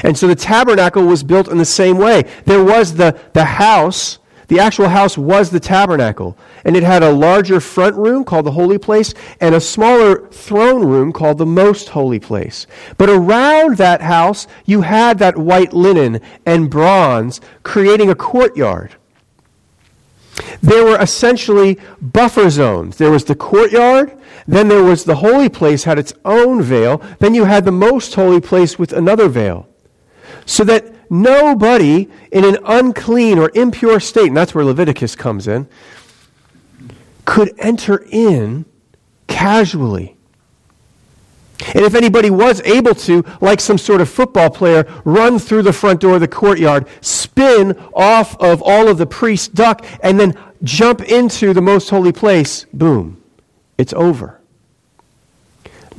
And 0.04 0.18
so 0.18 0.28
the 0.28 0.36
tabernacle 0.36 1.06
was 1.06 1.24
built 1.24 1.48
in 1.48 1.58
the 1.58 1.66
same 1.66 1.98
way. 1.98 2.24
There 2.46 2.64
was 2.64 2.96
the, 2.96 3.20
the 3.34 3.46
house 3.46 4.20
the 4.48 4.60
actual 4.60 4.90
house 4.90 5.18
was 5.18 5.50
the 5.50 5.60
tabernacle, 5.60 6.38
and 6.66 6.76
it 6.76 6.84
had 6.84 7.04
a 7.04 7.12
larger 7.12 7.60
front 7.60 7.96
room 7.96 8.24
called 8.24 8.46
the 8.46 8.52
holy 8.52 8.78
place 8.78 9.14
and 9.40 9.56
a 9.56 9.62
smaller 9.62 10.28
throne 10.30 10.86
room 10.86 11.12
called 11.12 11.38
the 11.38 11.46
most 11.46 11.90
holy 11.90 12.20
place. 12.20 12.68
But 12.98 13.10
around 13.10 13.78
that 13.78 14.02
house, 14.02 14.48
you 14.66 14.82
had 14.82 15.20
that 15.20 15.38
white 15.38 15.74
linen 15.74 16.20
and 16.46 16.70
bronze 16.70 17.42
creating 17.64 18.10
a 18.10 18.16
courtyard. 18.16 18.96
There 20.62 20.84
were 20.84 21.00
essentially 21.00 21.80
buffer 22.02 22.50
zones. 22.50 22.98
There 22.98 23.12
was 23.12 23.26
the 23.26 23.36
courtyard, 23.36 24.18
then 24.48 24.68
there 24.68 24.84
was 24.84 25.04
the 25.04 25.16
holy 25.16 25.50
place 25.50 25.84
had 25.84 26.00
its 26.00 26.14
own 26.26 26.62
veil, 26.62 27.02
then 27.20 27.36
you 27.36 27.46
had 27.46 27.66
the 27.66 27.72
most 27.72 28.16
holy 28.16 28.42
place 28.42 28.80
with 28.80 28.94
another 28.94 29.28
veil. 29.28 29.68
so 30.46 30.64
that 30.66 30.94
nobody 31.14 32.10
in 32.32 32.44
an 32.44 32.58
unclean 32.66 33.38
or 33.38 33.52
impure 33.54 34.00
state, 34.00 34.28
and 34.28 34.36
that's 34.36 34.56
where 34.56 34.66
Leviticus 34.66 35.16
comes 35.16 35.48
in, 35.48 35.68
could 37.26 37.54
enter 37.60 38.06
in 38.10 38.66
casually. 39.28 40.18
And 41.76 41.86
if 41.86 41.96
anybody 41.96 42.30
was 42.30 42.62
able 42.62 42.96
to, 42.96 43.24
like 43.40 43.62
some 43.62 43.78
sort 43.78 44.02
of 44.02 44.10
football 44.10 44.50
player, 44.50 44.86
run 45.06 45.40
through 45.40 45.62
the 45.62 45.72
front 45.72 46.02
door 46.02 46.16
of 46.16 46.22
the 46.22 46.28
courtyard, 46.28 46.88
spin 47.00 47.78
off 47.94 48.36
of 48.42 48.62
all 48.62 48.90
of 48.90 48.98
the 48.98 49.06
priests, 49.06 49.48
duck, 49.48 49.86
and 50.02 50.20
then 50.20 50.38
jump 50.64 51.02
into 51.04 51.54
the 51.54 51.62
most 51.62 51.90
holy 51.90 52.12
place, 52.12 52.66
boom, 52.74 53.22
it's 53.78 53.94
over. 53.94 54.40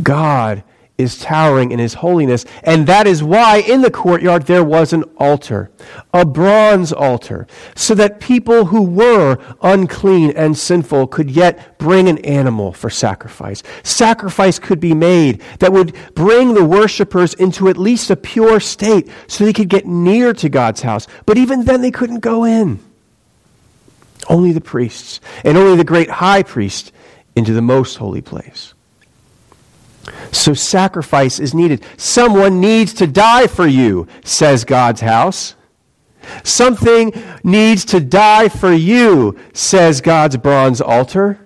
God 0.02 0.64
is 0.97 1.19
towering 1.19 1.73
in 1.73 1.79
his 1.79 1.95
holiness. 1.95 2.45
And 2.63 2.87
that 2.87 3.07
is 3.07 3.23
why 3.23 3.59
in 3.59 3.83
the 3.83 3.91
courtyard 3.91 4.45
there 4.47 4.63
was 4.63 4.93
an 4.93 5.03
altar, 5.17 5.71
a 6.13 6.25
bronze 6.25 6.93
altar, 6.93 7.49
so 7.75 7.95
that 7.97 8.21
people 8.21 8.67
who 8.67 8.83
were 8.83 9.39
unclean 9.63 10.31
and 10.37 10.57
sinful 10.57 11.09
could 11.09 11.31
yet 11.31 11.79
bring 11.79 12.09
an 12.09 12.19
animal 12.19 12.73
for 12.73 12.91
sacrifice. 12.91 13.63
Sacrifice 13.83 14.61
could 14.61 14.79
be 14.79 14.95
made 14.95 15.43
that 15.59 15.73
would 15.73 15.97
bring 16.15 16.55
the 16.55 16.65
worshippers 16.65 17.35
into 17.35 17.69
at 17.69 17.77
least 17.77 18.11
a 18.11 18.17
pure 18.17 18.61
state 18.61 19.09
so 19.27 19.45
they 19.45 19.53
could 19.53 19.69
get 19.69 19.87
near 19.87 20.33
to 20.35 20.49
God's 20.49 20.83
house. 20.83 21.09
But 21.27 21.39
even 21.39 21.65
then 21.65 21.81
they 21.81 21.91
couldn't 21.91 22.21
go 22.21 22.45
in. 22.45 22.79
Only 24.29 24.53
the 24.53 24.61
priests, 24.61 25.21
and 25.45 25.59
only 25.59 25.77
the 25.77 25.85
great 25.85 26.09
high 26.09 26.45
priest 26.45 26.93
into 27.35 27.53
the 27.53 27.61
most 27.61 27.97
holy 27.97 28.23
place. 28.23 28.74
So 30.32 30.54
sacrifice 30.54 31.38
is 31.40 31.54
needed. 31.54 31.84
Someone 31.96 32.61
needs 32.61 32.92
to 32.94 33.06
die 33.06 33.46
for 33.46 33.66
you, 33.66 34.06
says 34.25 34.64
God's 34.64 35.00
house. 35.00 35.54
Something 36.42 37.12
needs 37.42 37.84
to 37.87 38.00
die 38.00 38.49
for 38.49 38.73
you, 38.73 39.38
says 39.52 40.00
God's 40.00 40.37
bronze 40.37 40.80
altar. 40.80 41.38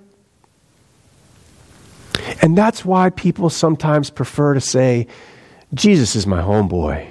And 2.42 2.56
that's 2.56 2.84
why 2.84 3.10
people 3.10 3.50
sometimes 3.50 4.10
prefer 4.10 4.54
to 4.54 4.60
say, 4.60 5.06
Jesus 5.74 6.16
is 6.16 6.26
my 6.26 6.40
homeboy. 6.40 7.08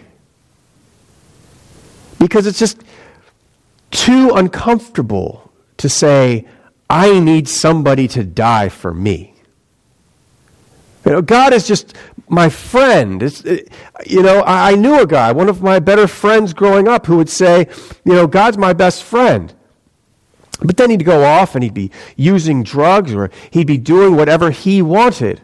Because 2.20 2.48
it's 2.48 2.60
just 2.60 2.82
too 3.92 4.32
uncomfortable 4.34 5.52
to 5.78 5.90
say, 5.90 6.48
I 6.90 7.20
need 7.20 7.48
somebody 7.48 8.08
to 8.10 8.24
die 8.24 8.70
for 8.70 8.94
me. 8.94 9.34
You 11.08 11.14
know, 11.14 11.22
God 11.22 11.54
is 11.54 11.66
just 11.66 11.96
my 12.28 12.50
friend. 12.50 13.24
It, 13.24 13.72
you 14.06 14.22
know, 14.22 14.42
I, 14.42 14.74
I 14.74 14.76
knew 14.76 15.00
a 15.00 15.08
guy, 15.08 15.32
one 15.32 15.48
of 15.48 15.62
my 15.62 15.80
better 15.80 16.06
friends 16.06 16.54
growing 16.54 16.90
up, 16.90 17.06
who 17.06 17.16
would 17.16 17.30
say, 17.30 17.70
you 18.04 18.12
know, 18.12 18.28
God's 18.28 18.58
my 18.58 18.74
best 18.74 19.04
friend. 19.04 19.54
But 20.60 20.76
then 20.76 20.90
he'd 20.90 21.06
go 21.06 21.24
off 21.24 21.56
and 21.56 21.64
he'd 21.64 21.74
be 21.74 21.92
using 22.18 22.62
drugs 22.62 23.14
or 23.14 23.32
he'd 23.52 23.68
be 23.68 23.78
doing 23.78 24.18
whatever 24.18 24.52
he 24.52 24.82
wanted. 24.82 25.42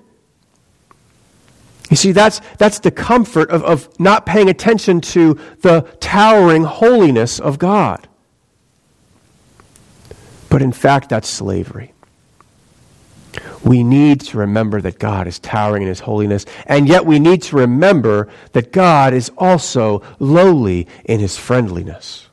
You 1.89 1.95
see, 1.95 2.11
that's, 2.11 2.41
that's 2.57 2.79
the 2.79 2.91
comfort 2.91 3.49
of, 3.49 3.63
of 3.63 3.97
not 3.97 4.25
paying 4.25 4.49
attention 4.49 4.99
to 4.99 5.39
the 5.61 5.87
towering 6.01 6.65
holiness 6.65 7.39
of 7.39 7.57
God. 7.57 8.09
But 10.49 10.61
in 10.61 10.73
fact, 10.73 11.07
that's 11.07 11.29
slavery 11.29 11.92
we 13.63 13.83
need 13.83 14.21
to 14.21 14.37
remember 14.37 14.81
that 14.81 14.99
God 14.99 15.27
is 15.27 15.39
towering 15.39 15.83
in 15.83 15.89
his 15.89 16.01
holiness, 16.01 16.45
and 16.65 16.87
yet 16.87 17.05
we 17.05 17.19
need 17.19 17.41
to 17.43 17.57
remember 17.57 18.29
that 18.53 18.71
God 18.71 19.13
is 19.13 19.31
also 19.37 20.01
lowly 20.19 20.87
in 21.05 21.19
his 21.19 21.37
friendliness. 21.37 22.27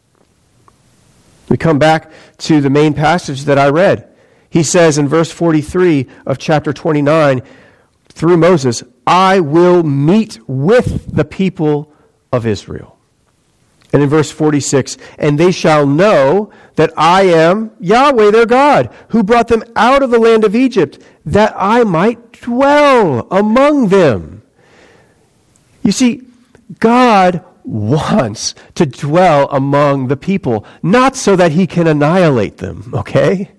We 1.48 1.56
come 1.56 1.78
back 1.78 2.10
to 2.38 2.60
the 2.60 2.70
main 2.70 2.94
passage 2.94 3.44
that 3.44 3.58
I 3.58 3.68
read. 3.68 4.08
He 4.48 4.62
says 4.62 4.98
in 4.98 5.08
verse 5.08 5.30
43 5.30 6.06
of 6.26 6.38
chapter 6.38 6.72
29 6.72 7.42
through 8.08 8.36
Moses, 8.36 8.82
I 9.06 9.40
will 9.40 9.82
meet 9.82 10.38
with 10.46 11.14
the 11.14 11.24
people 11.24 11.92
of 12.32 12.46
Israel. 12.46 12.99
And 13.92 14.02
in 14.02 14.08
verse 14.08 14.30
46, 14.30 14.96
and 15.18 15.38
they 15.38 15.50
shall 15.50 15.86
know 15.86 16.52
that 16.76 16.92
I 16.96 17.22
am 17.22 17.72
Yahweh 17.80 18.30
their 18.30 18.46
God, 18.46 18.88
who 19.08 19.22
brought 19.22 19.48
them 19.48 19.64
out 19.74 20.02
of 20.02 20.10
the 20.10 20.18
land 20.18 20.44
of 20.44 20.54
Egypt, 20.54 20.98
that 21.26 21.52
I 21.56 21.84
might 21.84 22.40
dwell 22.40 23.26
among 23.30 23.88
them. 23.88 24.42
You 25.82 25.92
see, 25.92 26.22
God 26.78 27.44
wants 27.64 28.54
to 28.74 28.86
dwell 28.86 29.48
among 29.50 30.08
the 30.08 30.16
people, 30.16 30.64
not 30.82 31.16
so 31.16 31.36
that 31.36 31.52
he 31.52 31.66
can 31.66 31.86
annihilate 31.86 32.58
them, 32.58 32.92
okay? 32.94 33.50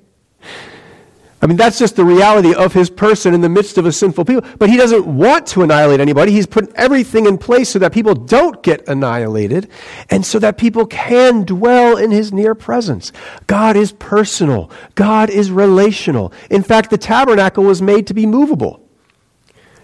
I 1.42 1.48
mean, 1.48 1.58
that's 1.58 1.80
just 1.80 1.96
the 1.96 2.06
reality 2.06 2.54
of 2.54 2.74
his 2.74 2.90
person 2.90 3.34
in 3.34 3.42
the 3.42 3.50
midst 3.50 3.78
of 3.80 3.86
a 3.86 3.92
sinful 3.92 4.26
people. 4.26 4.48
But 4.60 4.70
he 4.70 4.78
doesn't 4.78 5.08
want 5.08 5.48
to 5.48 5.64
annihilate 5.64 6.00
anybody. 6.00 6.32
He's 6.32 6.46
put 6.46 6.72
everything 6.76 7.26
in 7.26 7.40
place 7.40 7.70
so 7.70 7.80
that 7.80 7.94
people 7.94 8.14
don't 8.14 8.62
get 8.62 8.88
annihilated 8.88 9.68
and 10.10 10.24
so 10.24 10.38
that 10.40 10.58
people 10.58 10.86
can 10.86 11.44
dwell 11.44 11.98
in 11.98 12.12
his 12.12 12.32
near 12.32 12.54
presence. 12.54 13.12
God 13.48 13.76
is 13.76 13.92
personal. 13.94 14.70
God 14.94 15.32
is 15.32 15.50
relational. 15.50 16.32
In 16.52 16.62
fact, 16.62 16.92
the 16.92 16.98
tabernacle 16.98 17.64
was 17.64 17.82
made 17.82 18.06
to 18.08 18.14
be 18.14 18.28
movable. 18.28 18.88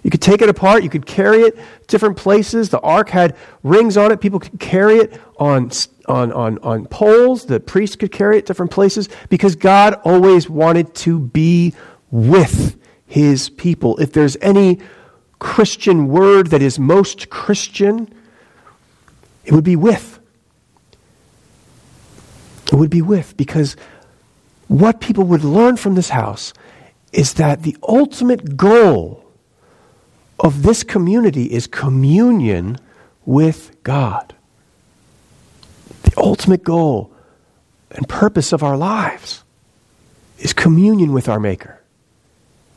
You 0.03 0.09
could 0.09 0.21
take 0.21 0.41
it 0.41 0.49
apart, 0.49 0.83
you 0.83 0.89
could 0.89 1.05
carry 1.05 1.41
it 1.41 1.57
different 1.87 2.17
places. 2.17 2.69
The 2.69 2.79
ark 2.79 3.09
had 3.09 3.35
rings 3.63 3.97
on 3.97 4.11
it, 4.11 4.21
people 4.21 4.39
could 4.39 4.59
carry 4.59 4.97
it 4.97 5.21
on, 5.37 5.71
on, 6.07 6.31
on, 6.31 6.59
on 6.59 6.85
poles. 6.85 7.45
The 7.45 7.59
priests 7.59 7.95
could 7.95 8.11
carry 8.11 8.37
it 8.37 8.45
different 8.45 8.71
places 8.71 9.09
because 9.29 9.55
God 9.55 9.95
always 10.03 10.49
wanted 10.49 10.93
to 10.95 11.19
be 11.19 11.73
with 12.11 12.77
his 13.05 13.49
people. 13.49 13.97
If 13.97 14.13
there's 14.13 14.37
any 14.41 14.79
Christian 15.39 16.07
word 16.07 16.47
that 16.47 16.61
is 16.61 16.79
most 16.79 17.29
Christian, 17.29 18.13
it 19.45 19.53
would 19.53 19.63
be 19.63 19.75
with. 19.75 20.19
It 22.71 22.75
would 22.75 22.89
be 22.89 23.01
with 23.01 23.37
because 23.37 23.75
what 24.67 24.99
people 24.99 25.23
would 25.25 25.43
learn 25.43 25.77
from 25.77 25.95
this 25.95 26.09
house 26.09 26.53
is 27.13 27.35
that 27.35 27.63
the 27.63 27.77
ultimate 27.87 28.57
goal 28.57 29.23
of 30.39 30.63
this 30.63 30.83
community 30.83 31.45
is 31.45 31.67
communion 31.67 32.77
with 33.25 33.75
God. 33.83 34.35
The 36.03 36.13
ultimate 36.17 36.63
goal 36.63 37.11
and 37.91 38.07
purpose 38.07 38.53
of 38.53 38.63
our 38.63 38.77
lives 38.77 39.43
is 40.39 40.53
communion 40.53 41.11
with 41.13 41.27
our 41.27 41.39
Maker. 41.39 41.81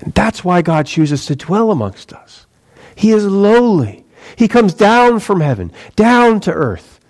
And 0.00 0.14
that's 0.14 0.42
why 0.42 0.62
God 0.62 0.86
chooses 0.86 1.26
to 1.26 1.36
dwell 1.36 1.70
amongst 1.70 2.12
us. 2.12 2.46
He 2.94 3.10
is 3.10 3.24
lowly. 3.24 4.04
He 4.36 4.48
comes 4.48 4.74
down 4.74 5.20
from 5.20 5.40
heaven, 5.40 5.72
down 5.96 6.40
to 6.40 6.52
earth, 6.52 7.00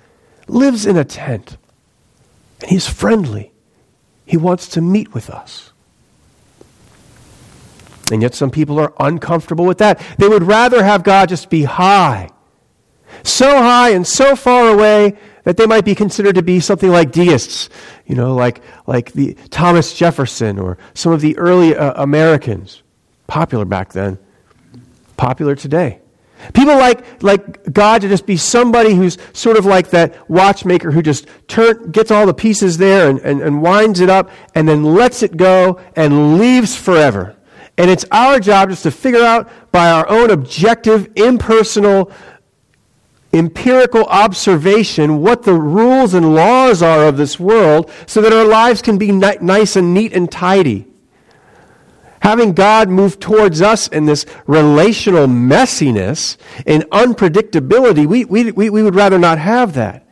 lives 0.49 0.87
in 0.87 0.97
a 0.97 1.05
tent, 1.05 1.57
and 2.61 2.71
He's 2.71 2.89
friendly. 2.89 3.53
He 4.27 4.37
wants 4.37 4.69
to 4.69 4.81
meet 4.81 5.15
with 5.15 5.31
us. 5.31 5.70
And 8.11 8.23
yet 8.23 8.35
some 8.35 8.51
people 8.51 8.79
are 8.81 8.93
uncomfortable 8.99 9.65
with 9.65 9.79
that. 9.79 10.01
They 10.19 10.29
would 10.29 10.43
rather 10.43 10.83
have 10.83 11.03
God 11.03 11.29
just 11.29 11.51
be 11.51 11.65
high. 11.65 12.31
So 13.23 13.49
high 13.49 13.91
and 13.91 14.07
so 14.07 14.37
far 14.37 14.69
away 14.69 15.19
that 15.45 15.57
they 15.57 15.67
might 15.67 15.85
be 15.85 15.95
considered 15.95 16.35
to 16.37 16.43
be 16.43 16.61
something 16.61 16.91
like 16.91 17.13
deists, 17.13 17.69
you 18.07 18.15
know, 18.15 18.35
like, 18.35 18.63
like 18.87 19.13
the 19.13 19.35
Thomas 19.51 19.95
Jefferson 19.95 20.59
or 20.59 20.79
some 20.95 21.13
of 21.13 21.21
the 21.21 21.37
early 21.39 21.75
uh, 21.75 22.03
Americans. 22.03 22.83
Popular 23.27 23.65
back 23.65 23.93
then, 23.93 24.19
popular 25.17 25.55
today. 25.55 26.01
People 26.55 26.75
like, 26.77 27.23
like 27.23 27.73
God 27.73 28.01
to 28.01 28.09
just 28.09 28.27
be 28.27 28.37
somebody 28.37 28.95
who's 28.95 29.19
sort 29.33 29.57
of 29.57 29.67
like 29.67 29.91
that 29.91 30.29
watchmaker 30.29 30.91
who 30.91 31.03
just 31.03 31.27
turn, 31.49 31.91
gets 31.91 32.11
all 32.11 32.27
the 32.27 32.35
pieces 32.35 32.79
there 32.79 33.11
and, 33.11 33.21
and, 33.21 33.43
and 33.43 33.63
winds 33.63 34.01
it 34.01 34.09
up 34.09 34.31
and 34.55 34.69
then 34.69 34.83
lets 34.83 35.23
it 35.23 35.37
go 35.37 35.79
and 35.95 36.39
leaves 36.39 36.75
forever. 36.75 37.37
And 37.81 37.91
it's 37.91 38.05
our 38.13 38.39
job 38.39 38.69
just 38.69 38.83
to 38.83 38.91
figure 38.91 39.23
out 39.23 39.49
by 39.73 39.91
our 39.91 40.07
own 40.07 40.29
objective, 40.29 41.11
impersonal, 41.17 42.13
empirical 43.33 44.05
observation 44.05 45.23
what 45.23 45.45
the 45.45 45.55
rules 45.55 46.13
and 46.13 46.35
laws 46.35 46.83
are 46.83 47.07
of 47.07 47.17
this 47.17 47.41
world 47.41 47.91
so 48.05 48.21
that 48.21 48.35
our 48.35 48.45
lives 48.45 48.83
can 48.83 48.99
be 48.99 49.11
ni- 49.11 49.39
nice 49.41 49.77
and 49.77 49.95
neat 49.95 50.13
and 50.13 50.31
tidy. 50.31 50.89
Having 52.21 52.53
God 52.53 52.91
move 52.91 53.19
towards 53.19 53.63
us 53.63 53.89
in 53.89 54.05
this 54.05 54.27
relational 54.47 55.27
messiness 55.27 56.37
and 56.67 56.83
unpredictability, 56.91 58.05
we, 58.05 58.27
we, 58.27 58.53
we, 58.53 58.69
we 58.69 58.83
would 58.83 58.95
rather 58.95 59.19
not 59.19 59.39
have 59.39 59.73
that. 59.73 60.07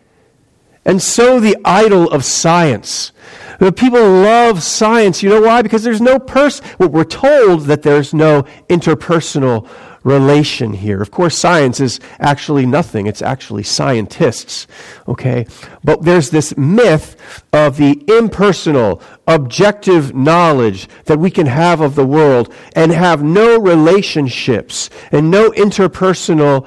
And 0.88 1.02
so 1.02 1.38
the 1.38 1.54
idol 1.66 2.10
of 2.10 2.24
science. 2.24 3.12
The 3.60 3.72
people 3.72 4.00
love 4.00 4.62
science. 4.62 5.22
You 5.22 5.28
know 5.28 5.42
why? 5.42 5.60
Because 5.60 5.84
there's 5.84 6.00
no 6.00 6.18
person. 6.18 6.64
Well, 6.78 6.88
we're 6.88 7.04
told 7.04 7.64
that 7.66 7.82
there's 7.82 8.14
no 8.14 8.44
interpersonal 8.70 9.68
relation 10.02 10.72
here. 10.72 11.02
Of 11.02 11.10
course, 11.10 11.36
science 11.36 11.78
is 11.78 12.00
actually 12.20 12.64
nothing. 12.64 13.06
It's 13.06 13.20
actually 13.20 13.64
scientists. 13.64 14.66
Okay? 15.06 15.46
But 15.84 16.04
there's 16.04 16.30
this 16.30 16.56
myth 16.56 17.42
of 17.52 17.76
the 17.76 18.02
impersonal, 18.08 19.02
objective 19.26 20.14
knowledge 20.14 20.88
that 21.04 21.18
we 21.18 21.30
can 21.30 21.48
have 21.48 21.82
of 21.82 21.96
the 21.96 22.06
world 22.06 22.50
and 22.74 22.92
have 22.92 23.22
no 23.22 23.60
relationships 23.60 24.88
and 25.12 25.30
no 25.30 25.50
interpersonal 25.50 26.66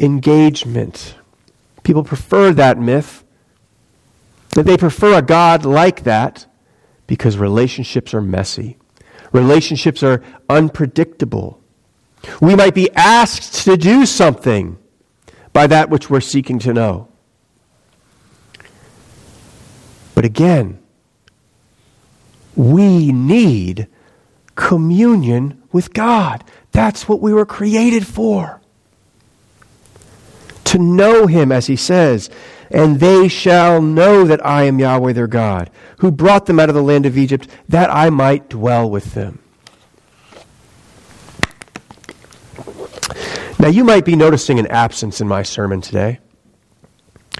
engagement. 0.00 1.16
People 1.82 2.04
prefer 2.04 2.52
that 2.52 2.78
myth. 2.78 3.24
That 4.54 4.66
they 4.66 4.76
prefer 4.76 5.18
a 5.18 5.22
God 5.22 5.64
like 5.64 6.04
that 6.04 6.46
because 7.06 7.38
relationships 7.38 8.14
are 8.14 8.22
messy. 8.22 8.76
Relationships 9.32 10.02
are 10.02 10.22
unpredictable. 10.48 11.60
We 12.40 12.56
might 12.56 12.74
be 12.74 12.90
asked 12.94 13.64
to 13.64 13.76
do 13.76 14.06
something 14.06 14.78
by 15.52 15.66
that 15.66 15.90
which 15.90 16.10
we're 16.10 16.20
seeking 16.20 16.58
to 16.60 16.72
know. 16.72 17.08
But 20.14 20.24
again, 20.24 20.80
we 22.56 23.12
need 23.12 23.86
communion 24.56 25.62
with 25.70 25.92
God. 25.94 26.42
That's 26.72 27.08
what 27.08 27.20
we 27.20 27.32
were 27.32 27.46
created 27.46 28.06
for. 28.06 28.60
To 30.64 30.78
know 30.78 31.26
Him, 31.26 31.52
as 31.52 31.66
He 31.66 31.76
says, 31.76 32.28
and 32.70 33.00
they 33.00 33.28
shall 33.28 33.80
know 33.80 34.24
that 34.24 34.44
I 34.44 34.64
am 34.64 34.78
Yahweh 34.78 35.12
their 35.12 35.26
God, 35.26 35.70
who 35.98 36.10
brought 36.10 36.46
them 36.46 36.60
out 36.60 36.68
of 36.68 36.74
the 36.74 36.82
land 36.82 37.06
of 37.06 37.16
Egypt, 37.16 37.48
that 37.68 37.90
I 37.90 38.10
might 38.10 38.48
dwell 38.48 38.90
with 38.90 39.14
them. 39.14 39.40
Now, 43.58 43.68
you 43.68 43.82
might 43.82 44.04
be 44.04 44.14
noticing 44.14 44.58
an 44.58 44.68
absence 44.68 45.20
in 45.20 45.26
my 45.26 45.42
sermon 45.42 45.80
today. 45.80 46.20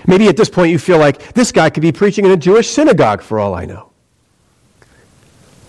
Maybe 0.06 0.26
at 0.28 0.36
this 0.36 0.48
point 0.48 0.72
you 0.72 0.78
feel 0.78 0.98
like 0.98 1.34
this 1.34 1.52
guy 1.52 1.70
could 1.70 1.82
be 1.82 1.92
preaching 1.92 2.24
in 2.24 2.30
a 2.30 2.36
Jewish 2.36 2.70
synagogue 2.70 3.22
for 3.22 3.38
all 3.38 3.54
I 3.54 3.66
know. 3.66 3.92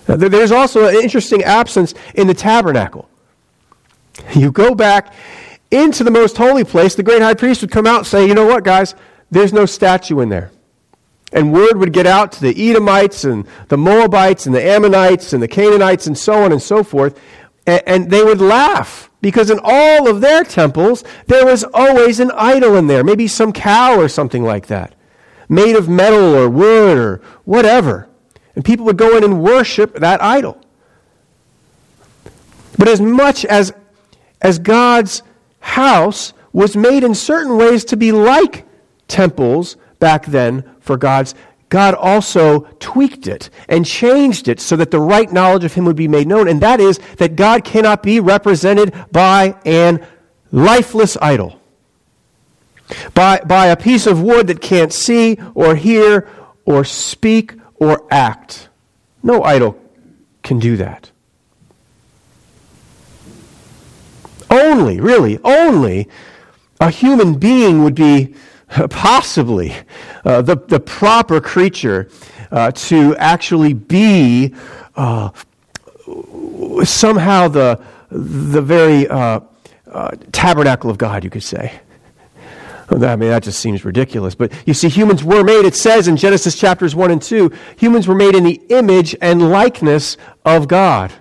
There's 0.05 0.51
also 0.51 0.87
an 0.87 0.95
interesting 0.95 1.43
absence 1.43 1.93
in 2.15 2.25
the 2.25 2.33
tabernacle. 2.33 3.07
You 4.33 4.51
go 4.51 4.73
back 4.73 5.13
into 5.71 6.03
the 6.03 6.11
most 6.11 6.35
holy 6.35 6.63
place, 6.63 6.95
the 6.95 7.03
great 7.03 7.21
high 7.21 7.35
priest 7.35 7.61
would 7.61 7.69
come 7.69 7.85
out 7.85 7.99
and 7.99 8.07
say, 8.07 8.27
You 8.27 8.33
know 8.33 8.45
what, 8.45 8.63
guys? 8.63 8.95
There's 9.31 9.53
no 9.53 9.65
statue 9.65 10.19
in 10.19 10.29
there. 10.29 10.51
And 11.31 11.53
word 11.53 11.77
would 11.77 11.93
get 11.93 12.07
out 12.07 12.31
to 12.33 12.41
the 12.41 12.69
Edomites 12.69 13.23
and 13.23 13.45
the 13.67 13.77
Moabites 13.77 14.47
and 14.47 14.55
the 14.55 14.63
Ammonites 14.63 15.33
and 15.33 15.43
the 15.43 15.47
Canaanites 15.47 16.07
and 16.07 16.17
so 16.17 16.43
on 16.43 16.51
and 16.51 16.61
so 16.61 16.83
forth. 16.83 17.19
And, 17.67 17.81
and 17.85 18.11
they 18.11 18.23
would 18.23 18.41
laugh 18.41 19.11
because 19.21 19.49
in 19.49 19.59
all 19.63 20.07
of 20.07 20.21
their 20.21 20.43
temples, 20.43 21.03
there 21.27 21.45
was 21.45 21.63
always 21.73 22.19
an 22.19 22.31
idol 22.31 22.75
in 22.75 22.87
there, 22.87 23.03
maybe 23.03 23.27
some 23.27 23.53
cow 23.53 23.99
or 23.99 24.07
something 24.07 24.43
like 24.43 24.67
that, 24.67 24.95
made 25.47 25.75
of 25.75 25.87
metal 25.87 26.35
or 26.35 26.49
wood 26.49 26.97
or 26.97 27.21
whatever. 27.45 28.07
And 28.55 28.65
people 28.65 28.85
would 28.87 28.97
go 28.97 29.15
in 29.15 29.23
and 29.23 29.43
worship 29.43 29.95
that 29.95 30.23
idol. 30.23 30.59
But 32.77 32.87
as 32.87 33.01
much 33.01 33.45
as, 33.45 33.73
as 34.41 34.57
God's 34.57 35.21
house 35.59 36.33
was 36.53 36.75
made 36.75 37.03
in 37.03 37.13
certain 37.13 37.57
ways 37.57 37.85
to 37.85 37.97
be 37.97 38.11
like 38.11 38.65
temples 39.09 39.75
back 39.99 40.25
then 40.25 40.63
for 40.79 40.95
God's 40.95 41.35
God 41.69 41.93
also 41.93 42.61
tweaked 42.79 43.27
it 43.27 43.49
and 43.67 43.85
changed 43.85 44.47
it 44.47 44.59
so 44.59 44.75
that 44.75 44.89
the 44.89 44.99
right 44.99 45.31
knowledge 45.31 45.63
of 45.63 45.73
Him 45.73 45.85
would 45.85 45.95
be 45.95 46.07
made 46.07 46.27
known. 46.27 46.47
And 46.47 46.61
that 46.61 46.79
is 46.79 46.99
that 47.17 47.35
God 47.35 47.63
cannot 47.63 48.01
be 48.01 48.19
represented 48.19 48.93
by 49.11 49.55
an 49.65 50.05
lifeless 50.51 51.15
idol, 51.21 51.59
by, 53.13 53.41
by 53.45 53.67
a 53.67 53.77
piece 53.77 54.07
of 54.07 54.21
wood 54.21 54.47
that 54.47 54.61
can't 54.61 54.91
see 54.91 55.37
or 55.53 55.75
hear 55.75 56.27
or 56.65 56.83
speak 56.83 57.53
or 57.75 58.03
act. 58.09 58.69
No 59.21 59.43
idol 59.43 59.79
can 60.41 60.57
do 60.57 60.75
that. 60.77 61.11
Only, 64.49 64.99
really, 64.99 65.37
only 65.43 66.09
a 66.79 66.89
human 66.89 67.37
being 67.37 67.83
would 67.83 67.93
be 67.93 68.33
possibly 68.89 69.75
uh, 70.25 70.41
the, 70.41 70.55
the 70.55 70.79
proper 70.79 71.41
creature 71.41 72.09
uh, 72.51 72.71
to 72.71 73.15
actually 73.17 73.73
be 73.73 74.53
uh, 74.95 75.29
somehow 76.83 77.47
the, 77.47 77.81
the 78.09 78.61
very 78.61 79.07
uh, 79.07 79.39
uh, 79.91 80.11
tabernacle 80.31 80.89
of 80.89 80.97
God, 80.97 81.23
you 81.23 81.29
could 81.29 81.43
say. 81.43 81.79
I 82.91 83.15
mean, 83.15 83.29
that 83.29 83.43
just 83.43 83.59
seems 83.59 83.85
ridiculous. 83.85 84.33
But 84.33 84.51
you 84.65 84.73
see, 84.73 84.89
humans 84.89 85.23
were 85.23 85.43
made, 85.43 85.65
it 85.65 85.75
says 85.75 86.07
in 86.07 86.17
Genesis 86.17 86.57
chapters 86.57 86.95
1 86.95 87.11
and 87.11 87.21
2, 87.21 87.51
humans 87.77 88.07
were 88.07 88.15
made 88.15 88.33
in 88.33 88.43
the 88.43 88.61
image 88.69 89.15
and 89.21 89.51
likeness 89.51 90.17
of 90.43 90.67
God. 90.67 91.13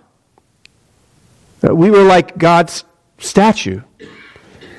Uh, 1.66 1.74
we 1.74 1.90
were 1.90 2.04
like 2.04 2.38
God's 2.38 2.84
statue. 3.18 3.82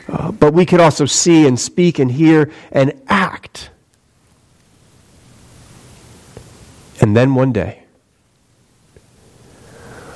Uh, 0.09 0.31
but 0.31 0.53
we 0.53 0.65
could 0.65 0.79
also 0.79 1.05
see 1.05 1.45
and 1.45 1.59
speak 1.59 1.99
and 1.99 2.11
hear 2.11 2.51
and 2.71 2.93
act. 3.07 3.69
And 6.99 7.15
then 7.15 7.35
one 7.35 7.53
day, 7.53 7.83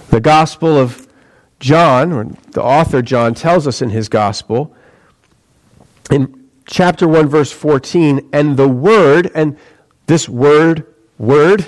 the 0.10 0.20
Gospel 0.20 0.78
of 0.78 1.08
John, 1.60 2.12
or 2.12 2.26
the 2.52 2.62
author 2.62 3.02
John, 3.02 3.34
tells 3.34 3.68
us 3.68 3.82
in 3.82 3.90
his 3.90 4.10
Gospel, 4.10 4.76
in 6.12 6.50
chapter 6.66 7.08
1, 7.08 7.28
verse 7.28 7.52
14, 7.52 8.30
and 8.34 8.58
the 8.58 8.68
Word, 8.68 9.32
and 9.34 9.58
this 10.08 10.28
word, 10.28 10.86
word, 11.18 11.66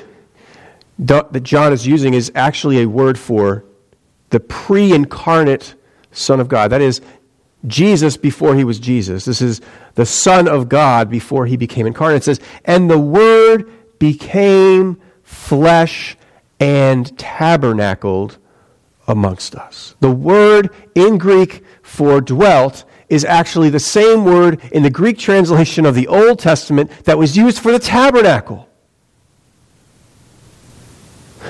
that 1.00 1.44
John 1.44 1.74
is 1.74 1.86
using 1.86 2.14
is 2.14 2.32
actually 2.36 2.82
a 2.82 2.88
word 2.88 3.18
for 3.20 3.66
the 4.30 4.40
pre 4.40 4.94
incarnate 4.94 5.76
Son 6.12 6.40
of 6.40 6.48
God. 6.48 6.72
That 6.72 6.82
is, 6.82 7.02
Jesus 7.68 8.18
before 8.18 8.56
he 8.56 8.64
was 8.64 8.80
Jesus. 8.80 9.26
This 9.26 9.42
is 9.42 9.62
the 9.96 10.06
Son 10.06 10.48
of 10.48 10.70
God 10.70 11.10
before 11.10 11.46
he 11.46 11.58
became 11.58 11.88
incarnate. 11.88 12.22
It 12.22 12.24
says, 12.24 12.40
And 12.66 12.90
the 12.90 13.00
Word 13.00 13.72
became 14.00 15.02
flesh 15.24 16.18
and 16.60 17.18
tabernacled 17.18 18.38
amongst 19.08 19.56
us. 19.56 19.96
The 20.00 20.12
word 20.12 20.70
in 20.96 21.18
Greek 21.18 21.64
for 21.82 22.22
dwelt 22.22 22.86
is 23.10 23.24
actually 23.24 23.70
the 23.70 23.80
same 23.80 24.26
word 24.26 24.60
in 24.72 24.84
the 24.84 24.90
Greek 24.90 25.18
translation 25.18 25.86
of 25.86 25.96
the 25.96 26.08
Old 26.08 26.40
Testament 26.40 26.90
that 27.06 27.18
was 27.18 27.38
used 27.38 27.60
for 27.60 27.72
the 27.72 27.80
tabernacle. 27.80 28.68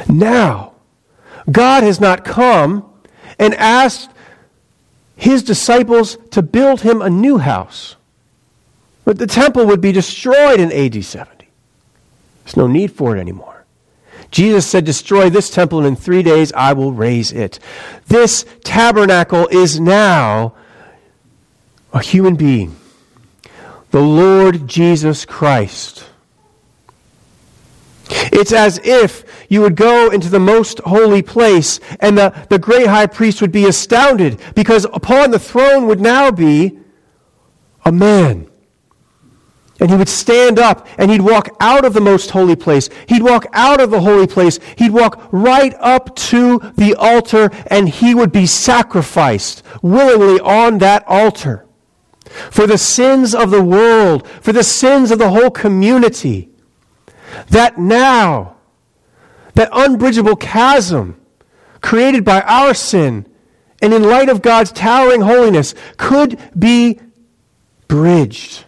Now, 0.10 0.74
God 1.50 1.84
has 1.84 2.02
not 2.02 2.26
come 2.26 2.92
and 3.40 3.54
asked 3.56 4.10
his 5.16 5.44
disciples 5.44 6.18
to 6.32 6.42
build 6.42 6.82
him 6.82 7.02
a 7.02 7.10
new 7.10 7.38
house. 7.38 7.96
But 9.04 9.18
the 9.20 9.28
temple 9.28 9.66
would 9.68 9.82
be 9.82 9.92
destroyed 9.92 10.60
in 10.60 10.72
AD 10.72 11.04
70. 11.04 11.48
There's 12.44 12.58
no 12.58 12.68
need 12.68 12.92
for 12.92 13.16
it 13.16 13.20
anymore. 13.20 13.66
Jesus 14.32 14.68
said, 14.68 14.86
Destroy 14.86 15.30
this 15.30 15.50
temple, 15.50 15.80
and 15.80 15.88
in 15.88 15.96
three 15.96 16.24
days 16.24 16.52
I 16.54 16.74
will 16.74 16.92
raise 16.92 17.32
it. 17.32 17.60
This 18.08 18.46
tabernacle 18.64 19.48
is 19.48 19.80
now 19.80 20.54
a 21.94 22.02
human 22.02 22.36
being, 22.36 22.76
the 23.92 24.02
Lord 24.02 24.68
Jesus 24.68 25.26
Christ. 25.26 26.06
It's 28.10 28.52
as 28.52 28.80
if 28.84 29.25
you 29.50 29.62
would 29.62 29.76
go 29.76 30.10
into 30.12 30.30
the 30.30 30.40
most 30.40 30.80
holy 30.80 31.22
place 31.22 31.80
and 32.00 32.18
the, 32.18 32.34
the 32.50 32.60
great 32.60 32.88
high 32.88 33.08
priest 33.08 33.42
would 33.42 33.52
be 33.52 33.66
astounded 33.66 34.40
because 34.56 34.86
upon 34.86 35.32
the 35.32 35.40
throne 35.40 35.88
would 35.88 36.00
now 36.00 36.32
be 36.32 36.78
a 37.84 37.92
man. 37.92 38.50
And 39.80 39.90
he 39.90 39.98
would 39.98 40.10
stand 40.10 40.58
up 40.58 40.88
and 40.98 41.12
he'd 41.12 41.22
walk 41.22 41.50
out 41.60 41.84
of 41.84 41.94
the 41.94 42.02
most 42.02 42.32
holy 42.32 42.56
place. 42.56 42.90
He'd 43.08 43.22
walk 43.22 43.46
out 43.52 43.82
of 43.82 43.92
the 43.92 44.00
holy 44.00 44.26
place. 44.26 44.58
He'd 44.78 44.92
walk 44.92 45.28
right 45.32 45.76
up 45.80 46.16
to 46.16 46.60
the 46.78 46.96
altar 46.96 47.50
and 47.68 47.90
he 47.90 48.16
would 48.16 48.32
be 48.32 48.46
sacrificed 48.46 49.64
willingly 49.82 50.40
on 50.40 50.78
that 50.78 51.04
altar 51.08 51.66
for 52.52 52.66
the 52.68 52.78
sins 52.78 53.36
of 53.36 53.52
the 53.52 53.64
world, 53.64 54.28
for 54.42 54.54
the 54.54 54.64
sins 54.64 55.12
of 55.12 55.20
the 55.20 55.30
whole 55.30 55.52
community 55.52 56.50
that 57.50 57.78
now, 57.78 58.55
that 59.56 59.70
unbridgeable 59.72 60.36
chasm 60.36 61.20
created 61.82 62.24
by 62.24 62.42
our 62.42 62.74
sin, 62.74 63.28
and 63.82 63.94
in 63.94 64.04
light 64.04 64.30
of 64.30 64.42
God's 64.42 64.72
towering 64.72 65.22
holiness, 65.22 65.76
could 65.98 66.40
be 66.58 67.00
bridged. 67.88 68.66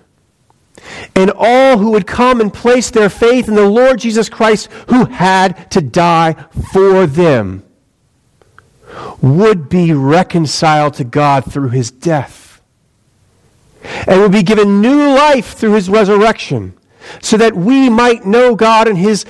and 1.15 1.31
all 1.35 1.77
who 1.79 1.91
would 1.91 2.07
come 2.07 2.39
and 2.39 2.53
place 2.53 2.89
their 2.91 3.09
faith 3.09 3.47
in 3.47 3.55
the 3.55 3.67
Lord 3.67 3.99
Jesus 3.99 4.29
Christ, 4.29 4.69
who 4.87 5.05
had 5.05 5.69
to 5.71 5.81
die 5.81 6.33
for 6.71 7.05
them, 7.05 7.63
would 9.21 9.67
be 9.69 9.91
reconciled 9.93 10.93
to 10.95 11.03
God 11.03 11.51
through 11.51 11.69
his 11.69 11.91
death 11.91 12.61
and 14.07 14.21
would 14.21 14.31
be 14.31 14.43
given 14.43 14.81
new 14.81 15.13
life 15.13 15.53
through 15.53 15.73
his 15.73 15.89
resurrection, 15.89 16.73
so 17.21 17.37
that 17.37 17.55
we 17.55 17.89
might 17.89 18.25
know 18.25 18.55
God 18.55 18.87
and 18.87 18.97
his 18.97 19.25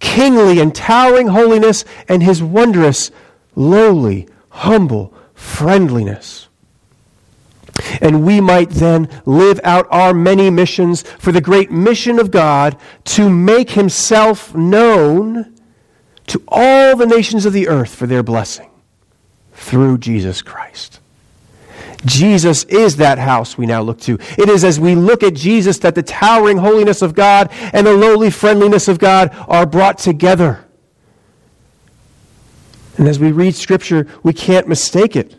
kingly 0.00 0.58
and 0.58 0.74
towering 0.74 1.28
holiness 1.28 1.84
and 2.08 2.22
his 2.22 2.42
wondrous, 2.42 3.10
lowly, 3.54 4.26
humble 4.48 5.14
friendliness. 5.34 6.48
And 8.00 8.24
we 8.24 8.40
might 8.40 8.70
then 8.70 9.08
live 9.24 9.60
out 9.64 9.86
our 9.90 10.12
many 10.12 10.50
missions 10.50 11.02
for 11.02 11.32
the 11.32 11.40
great 11.40 11.70
mission 11.70 12.18
of 12.18 12.30
God 12.30 12.76
to 13.04 13.30
make 13.30 13.70
himself 13.70 14.54
known 14.54 15.54
to 16.26 16.42
all 16.48 16.96
the 16.96 17.06
nations 17.06 17.46
of 17.46 17.52
the 17.52 17.68
earth 17.68 17.94
for 17.94 18.06
their 18.06 18.22
blessing 18.22 18.70
through 19.52 19.98
Jesus 19.98 20.42
Christ. 20.42 20.99
Jesus 22.04 22.64
is 22.64 22.96
that 22.96 23.18
house 23.18 23.58
we 23.58 23.66
now 23.66 23.82
look 23.82 24.00
to. 24.00 24.14
It 24.38 24.48
is 24.48 24.64
as 24.64 24.80
we 24.80 24.94
look 24.94 25.22
at 25.22 25.34
Jesus 25.34 25.78
that 25.78 25.94
the 25.94 26.02
towering 26.02 26.58
holiness 26.58 27.02
of 27.02 27.14
God 27.14 27.50
and 27.72 27.86
the 27.86 27.94
lowly 27.94 28.30
friendliness 28.30 28.88
of 28.88 28.98
God 28.98 29.34
are 29.48 29.66
brought 29.66 29.98
together. 29.98 30.64
And 32.96 33.08
as 33.08 33.18
we 33.18 33.32
read 33.32 33.54
Scripture, 33.54 34.06
we 34.22 34.32
can't 34.32 34.68
mistake 34.68 35.16
it. 35.16 35.36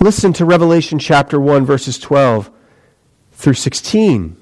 Listen 0.00 0.32
to 0.34 0.44
Revelation 0.44 0.98
chapter 0.98 1.38
1, 1.38 1.66
verses 1.66 1.98
12 1.98 2.50
through 3.32 3.54
16. 3.54 4.36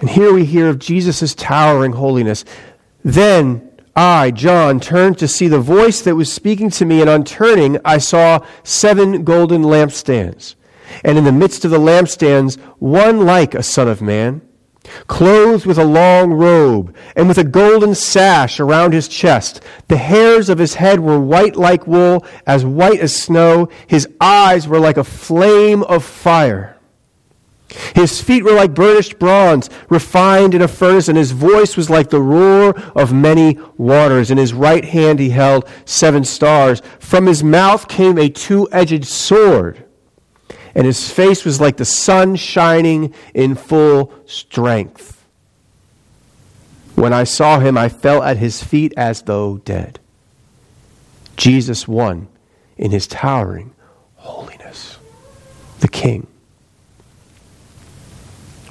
And 0.00 0.10
here 0.10 0.32
we 0.32 0.44
hear 0.44 0.68
of 0.68 0.78
Jesus' 0.78 1.34
towering 1.34 1.92
holiness. 1.92 2.44
Then 3.04 3.70
I, 3.96 4.30
John, 4.32 4.80
turned 4.80 5.18
to 5.18 5.28
see 5.28 5.48
the 5.48 5.60
voice 5.60 6.00
that 6.02 6.16
was 6.16 6.32
speaking 6.32 6.70
to 6.70 6.84
me, 6.84 7.00
and 7.00 7.08
on 7.08 7.24
turning, 7.24 7.78
I 7.84 7.98
saw 7.98 8.44
seven 8.62 9.24
golden 9.24 9.62
lampstands. 9.62 10.56
And 11.04 11.16
in 11.16 11.24
the 11.24 11.32
midst 11.32 11.64
of 11.64 11.70
the 11.70 11.78
lampstands, 11.78 12.60
one 12.78 13.24
like 13.24 13.54
a 13.54 13.62
son 13.62 13.88
of 13.88 14.02
man 14.02 14.42
clothed 15.06 15.66
with 15.66 15.78
a 15.78 15.84
long 15.84 16.32
robe, 16.32 16.94
and 17.16 17.28
with 17.28 17.38
a 17.38 17.44
golden 17.44 17.94
sash 17.94 18.60
around 18.60 18.92
his 18.92 19.08
chest. 19.08 19.62
The 19.88 19.96
hairs 19.96 20.48
of 20.48 20.58
his 20.58 20.74
head 20.74 21.00
were 21.00 21.18
white 21.18 21.56
like 21.56 21.86
wool, 21.86 22.24
as 22.46 22.64
white 22.64 23.00
as 23.00 23.14
snow. 23.14 23.68
His 23.86 24.08
eyes 24.20 24.68
were 24.68 24.78
like 24.78 24.96
a 24.96 25.04
flame 25.04 25.82
of 25.84 26.04
fire. 26.04 26.73
His 27.94 28.20
feet 28.20 28.44
were 28.44 28.52
like 28.52 28.74
burnished 28.74 29.18
bronze, 29.18 29.70
refined 29.88 30.54
in 30.54 30.62
a 30.62 30.68
furnace, 30.68 31.08
and 31.08 31.18
his 31.18 31.32
voice 31.32 31.76
was 31.76 31.90
like 31.90 32.10
the 32.10 32.20
roar 32.20 32.70
of 32.94 33.12
many 33.12 33.58
waters. 33.76 34.30
In 34.30 34.38
his 34.38 34.52
right 34.52 34.84
hand 34.84 35.18
he 35.18 35.30
held 35.30 35.68
seven 35.84 36.24
stars. 36.24 36.82
From 36.98 37.26
his 37.26 37.42
mouth 37.42 37.88
came 37.88 38.18
a 38.18 38.28
two 38.28 38.68
edged 38.72 39.06
sword 39.06 39.84
and 40.74 40.86
his 40.86 41.10
face 41.10 41.44
was 41.44 41.60
like 41.60 41.76
the 41.76 41.84
sun 41.84 42.36
shining 42.36 43.14
in 43.32 43.54
full 43.54 44.12
strength. 44.26 45.24
When 46.96 47.12
I 47.12 47.24
saw 47.24 47.60
him, 47.60 47.78
I 47.78 47.88
fell 47.88 48.22
at 48.22 48.38
his 48.38 48.62
feet 48.62 48.92
as 48.96 49.22
though 49.22 49.58
dead. 49.58 50.00
Jesus 51.36 51.86
won 51.88 52.28
in 52.76 52.90
his 52.90 53.06
towering 53.06 53.72
holiness, 54.16 54.98
the 55.80 55.88
King. 55.88 56.26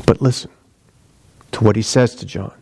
But 0.05 0.21
listen 0.21 0.51
to 1.53 1.63
what 1.63 1.75
he 1.75 1.81
says 1.81 2.15
to 2.15 2.25
John. 2.25 2.53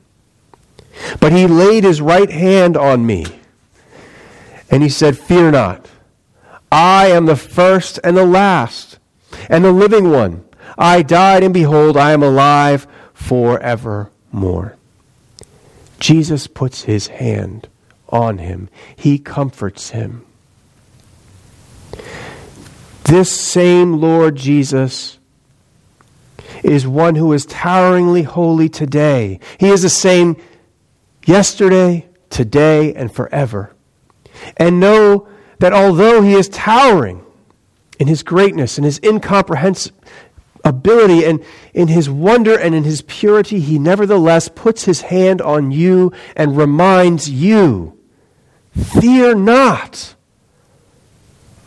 But 1.20 1.32
he 1.32 1.48
laid 1.48 1.84
his 1.84 2.02
right 2.02 2.30
hand 2.30 2.78
on 2.78 3.06
me, 3.06 3.26
and 4.70 4.84
he 4.84 4.90
said, 4.90 5.18
Fear 5.18 5.52
not. 5.52 5.88
I 6.72 7.08
am 7.08 7.26
the 7.26 7.36
first 7.36 8.00
and 8.04 8.16
the 8.16 8.26
last 8.26 9.00
and 9.50 9.64
the 9.64 9.72
living 9.72 10.12
one. 10.12 10.46
I 10.78 11.02
died, 11.02 11.44
and 11.44 11.54
behold, 11.54 11.98
I 11.98 12.12
am 12.12 12.24
alive 12.24 12.88
forevermore. 13.14 14.78
Jesus 16.00 16.48
puts 16.48 16.84
his 16.84 17.08
hand 17.08 17.68
on 18.10 18.40
him, 18.40 18.70
he 18.96 19.18
comforts 19.18 19.92
him. 19.92 20.26
This 23.06 23.32
same 23.32 24.00
Lord 24.00 24.36
Jesus 24.36 25.18
is 26.64 26.88
one 26.88 27.16
who 27.16 27.34
is 27.34 27.46
toweringly 27.46 28.24
holy 28.24 28.70
today. 28.70 29.40
He 29.60 29.70
is 29.70 29.82
the 29.82 29.90
same 29.90 30.38
yesterday, 31.26 32.08
today, 32.30 32.94
and 32.94 33.14
forever. 33.14 33.76
And 34.58 34.80
know 34.80 35.28
that 35.60 35.74
although 35.74 36.22
he 36.22 36.34
is 36.34 36.50
towering, 36.50 37.22
in 38.02 38.08
his 38.08 38.24
greatness 38.24 38.80
and 38.80 38.86
his 38.86 39.00
incomprehensibility 39.04 41.24
and 41.24 41.46
in 41.72 41.88
his 41.88 42.10
wonder 42.10 42.58
and 42.58 42.74
in 42.74 42.84
his 42.84 43.04
purity, 43.04 43.60
he 43.60 43.78
nevertheless 43.78 44.50
puts 44.50 44.86
his 44.86 45.02
hand 45.02 45.40
on 45.40 45.70
you 45.70 46.12
and 46.36 46.58
reminds 46.58 47.30
you 47.30 47.96
Fear 48.74 49.36
not. 49.36 50.16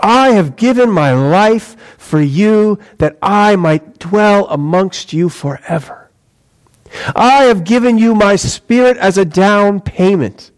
I 0.00 0.30
have 0.30 0.56
given 0.56 0.90
my 0.90 1.12
life 1.12 1.76
for 1.98 2.20
you 2.20 2.78
that 2.98 3.16
I 3.22 3.56
might 3.56 3.98
dwell 3.98 4.46
amongst 4.48 5.12
you 5.12 5.28
forever. 5.28 6.10
I 7.16 7.44
have 7.44 7.64
given 7.64 7.98
you 7.98 8.14
my 8.14 8.36
spirit 8.36 8.96
as 8.98 9.18
a 9.18 9.24
down 9.24 9.80
payment 9.80 10.50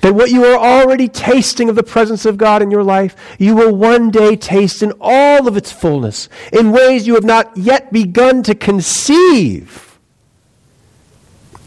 that 0.00 0.14
what 0.14 0.30
you 0.30 0.44
are 0.44 0.58
already 0.58 1.08
tasting 1.08 1.68
of 1.68 1.76
the 1.76 1.82
presence 1.82 2.24
of 2.24 2.36
God 2.36 2.62
in 2.62 2.70
your 2.70 2.82
life, 2.82 3.14
you 3.38 3.54
will 3.54 3.74
one 3.74 4.10
day 4.10 4.36
taste 4.36 4.82
in 4.82 4.92
all 5.00 5.46
of 5.46 5.56
its 5.56 5.72
fullness, 5.72 6.28
in 6.52 6.72
ways 6.72 7.06
you 7.06 7.14
have 7.14 7.24
not 7.24 7.56
yet 7.56 7.92
begun 7.92 8.42
to 8.44 8.54
conceive. 8.54 9.98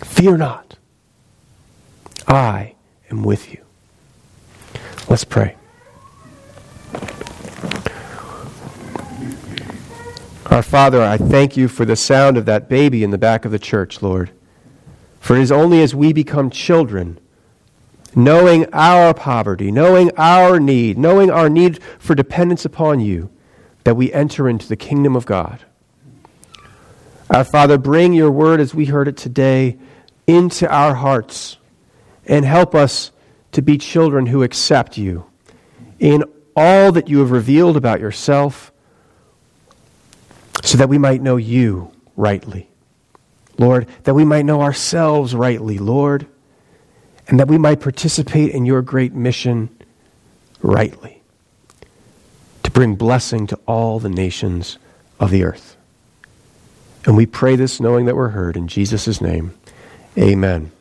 Fear 0.04 0.38
not. 0.38 0.78
I 2.28 2.76
am 3.10 3.24
with 3.24 3.52
you. 3.52 3.64
Let's 5.10 5.24
pray. 5.24 5.56
Our 10.54 10.62
Father, 10.62 11.02
I 11.02 11.18
thank 11.18 11.58
you 11.58 11.68
for 11.68 11.84
the 11.84 11.96
sound 11.96 12.38
of 12.38 12.46
that 12.46 12.70
baby 12.70 13.04
in 13.04 13.10
the 13.10 13.18
back 13.18 13.46
of 13.46 13.52
the 13.52 13.60
church, 13.60 14.02
Lord. 14.02 14.32
For 15.20 15.36
it 15.36 15.42
is 15.42 15.52
only 15.52 15.82
as 15.82 15.96
we 15.96 16.14
become 16.14 16.50
children 16.50 17.20
knowing 18.16 18.72
our 18.74 19.14
poverty, 19.14 19.72
knowing 19.72 20.12
our 20.18 20.60
need, 20.60 20.98
knowing 20.98 21.32
our 21.32 21.50
need 21.50 21.82
for 21.98 22.14
dependence 22.14 22.66
upon 22.66 23.00
you, 23.00 23.30
that 23.84 23.96
we 23.96 24.14
enter 24.14 24.48
into 24.48 24.68
the 24.68 24.76
kingdom 24.76 25.16
of 25.16 25.26
God. 25.26 25.60
Our 27.30 27.44
Father, 27.44 27.78
bring 27.78 28.14
your 28.14 28.32
word 28.32 28.60
as 28.60 28.76
we 28.76 28.86
heard 28.86 29.08
it 29.08 29.18
today 29.18 29.78
into 30.28 30.70
our 30.72 30.94
hearts 30.94 31.58
and 32.26 32.46
help 32.46 32.76
us 32.76 33.12
to 33.54 33.62
be 33.62 33.78
children 33.78 34.28
who 34.28 34.44
accept 34.44 34.98
you 34.98 35.26
in 36.00 36.24
all 36.56 36.92
that 36.92 37.08
you 37.10 37.20
have 37.20 37.32
revealed 37.32 37.78
about 37.78 38.00
yourself 38.00 38.72
so 40.62 40.78
that 40.78 40.90
we 40.90 40.98
might 40.98 41.22
know 41.22 41.38
you 41.38 41.92
rightly. 42.16 42.70
Lord, 43.58 43.88
that 44.04 44.14
we 44.14 44.26
might 44.26 44.46
know 44.46 44.62
ourselves 44.62 45.36
rightly, 45.36 45.78
Lord 45.78 46.28
and 47.28 47.40
that 47.40 47.48
we 47.48 47.58
might 47.58 47.80
participate 47.80 48.52
in 48.52 48.66
your 48.66 48.82
great 48.82 49.14
mission 49.14 49.70
rightly 50.62 51.22
to 52.64 52.72
bring 52.72 52.96
blessing 52.96 53.48
to 53.48 53.60
all 53.66 54.00
the 54.00 54.10
nations 54.10 54.78
of 55.20 55.32
the 55.32 55.44
earth. 55.44 55.78
And 57.06 57.18
we 57.18 57.26
pray 57.26 57.56
this 57.56 57.80
knowing 57.80 58.06
that 58.06 58.16
we're 58.16 58.30
heard. 58.30 58.56
In 58.56 58.68
Jesus' 58.68 59.20
name, 59.20 59.54
amen. 60.18 60.72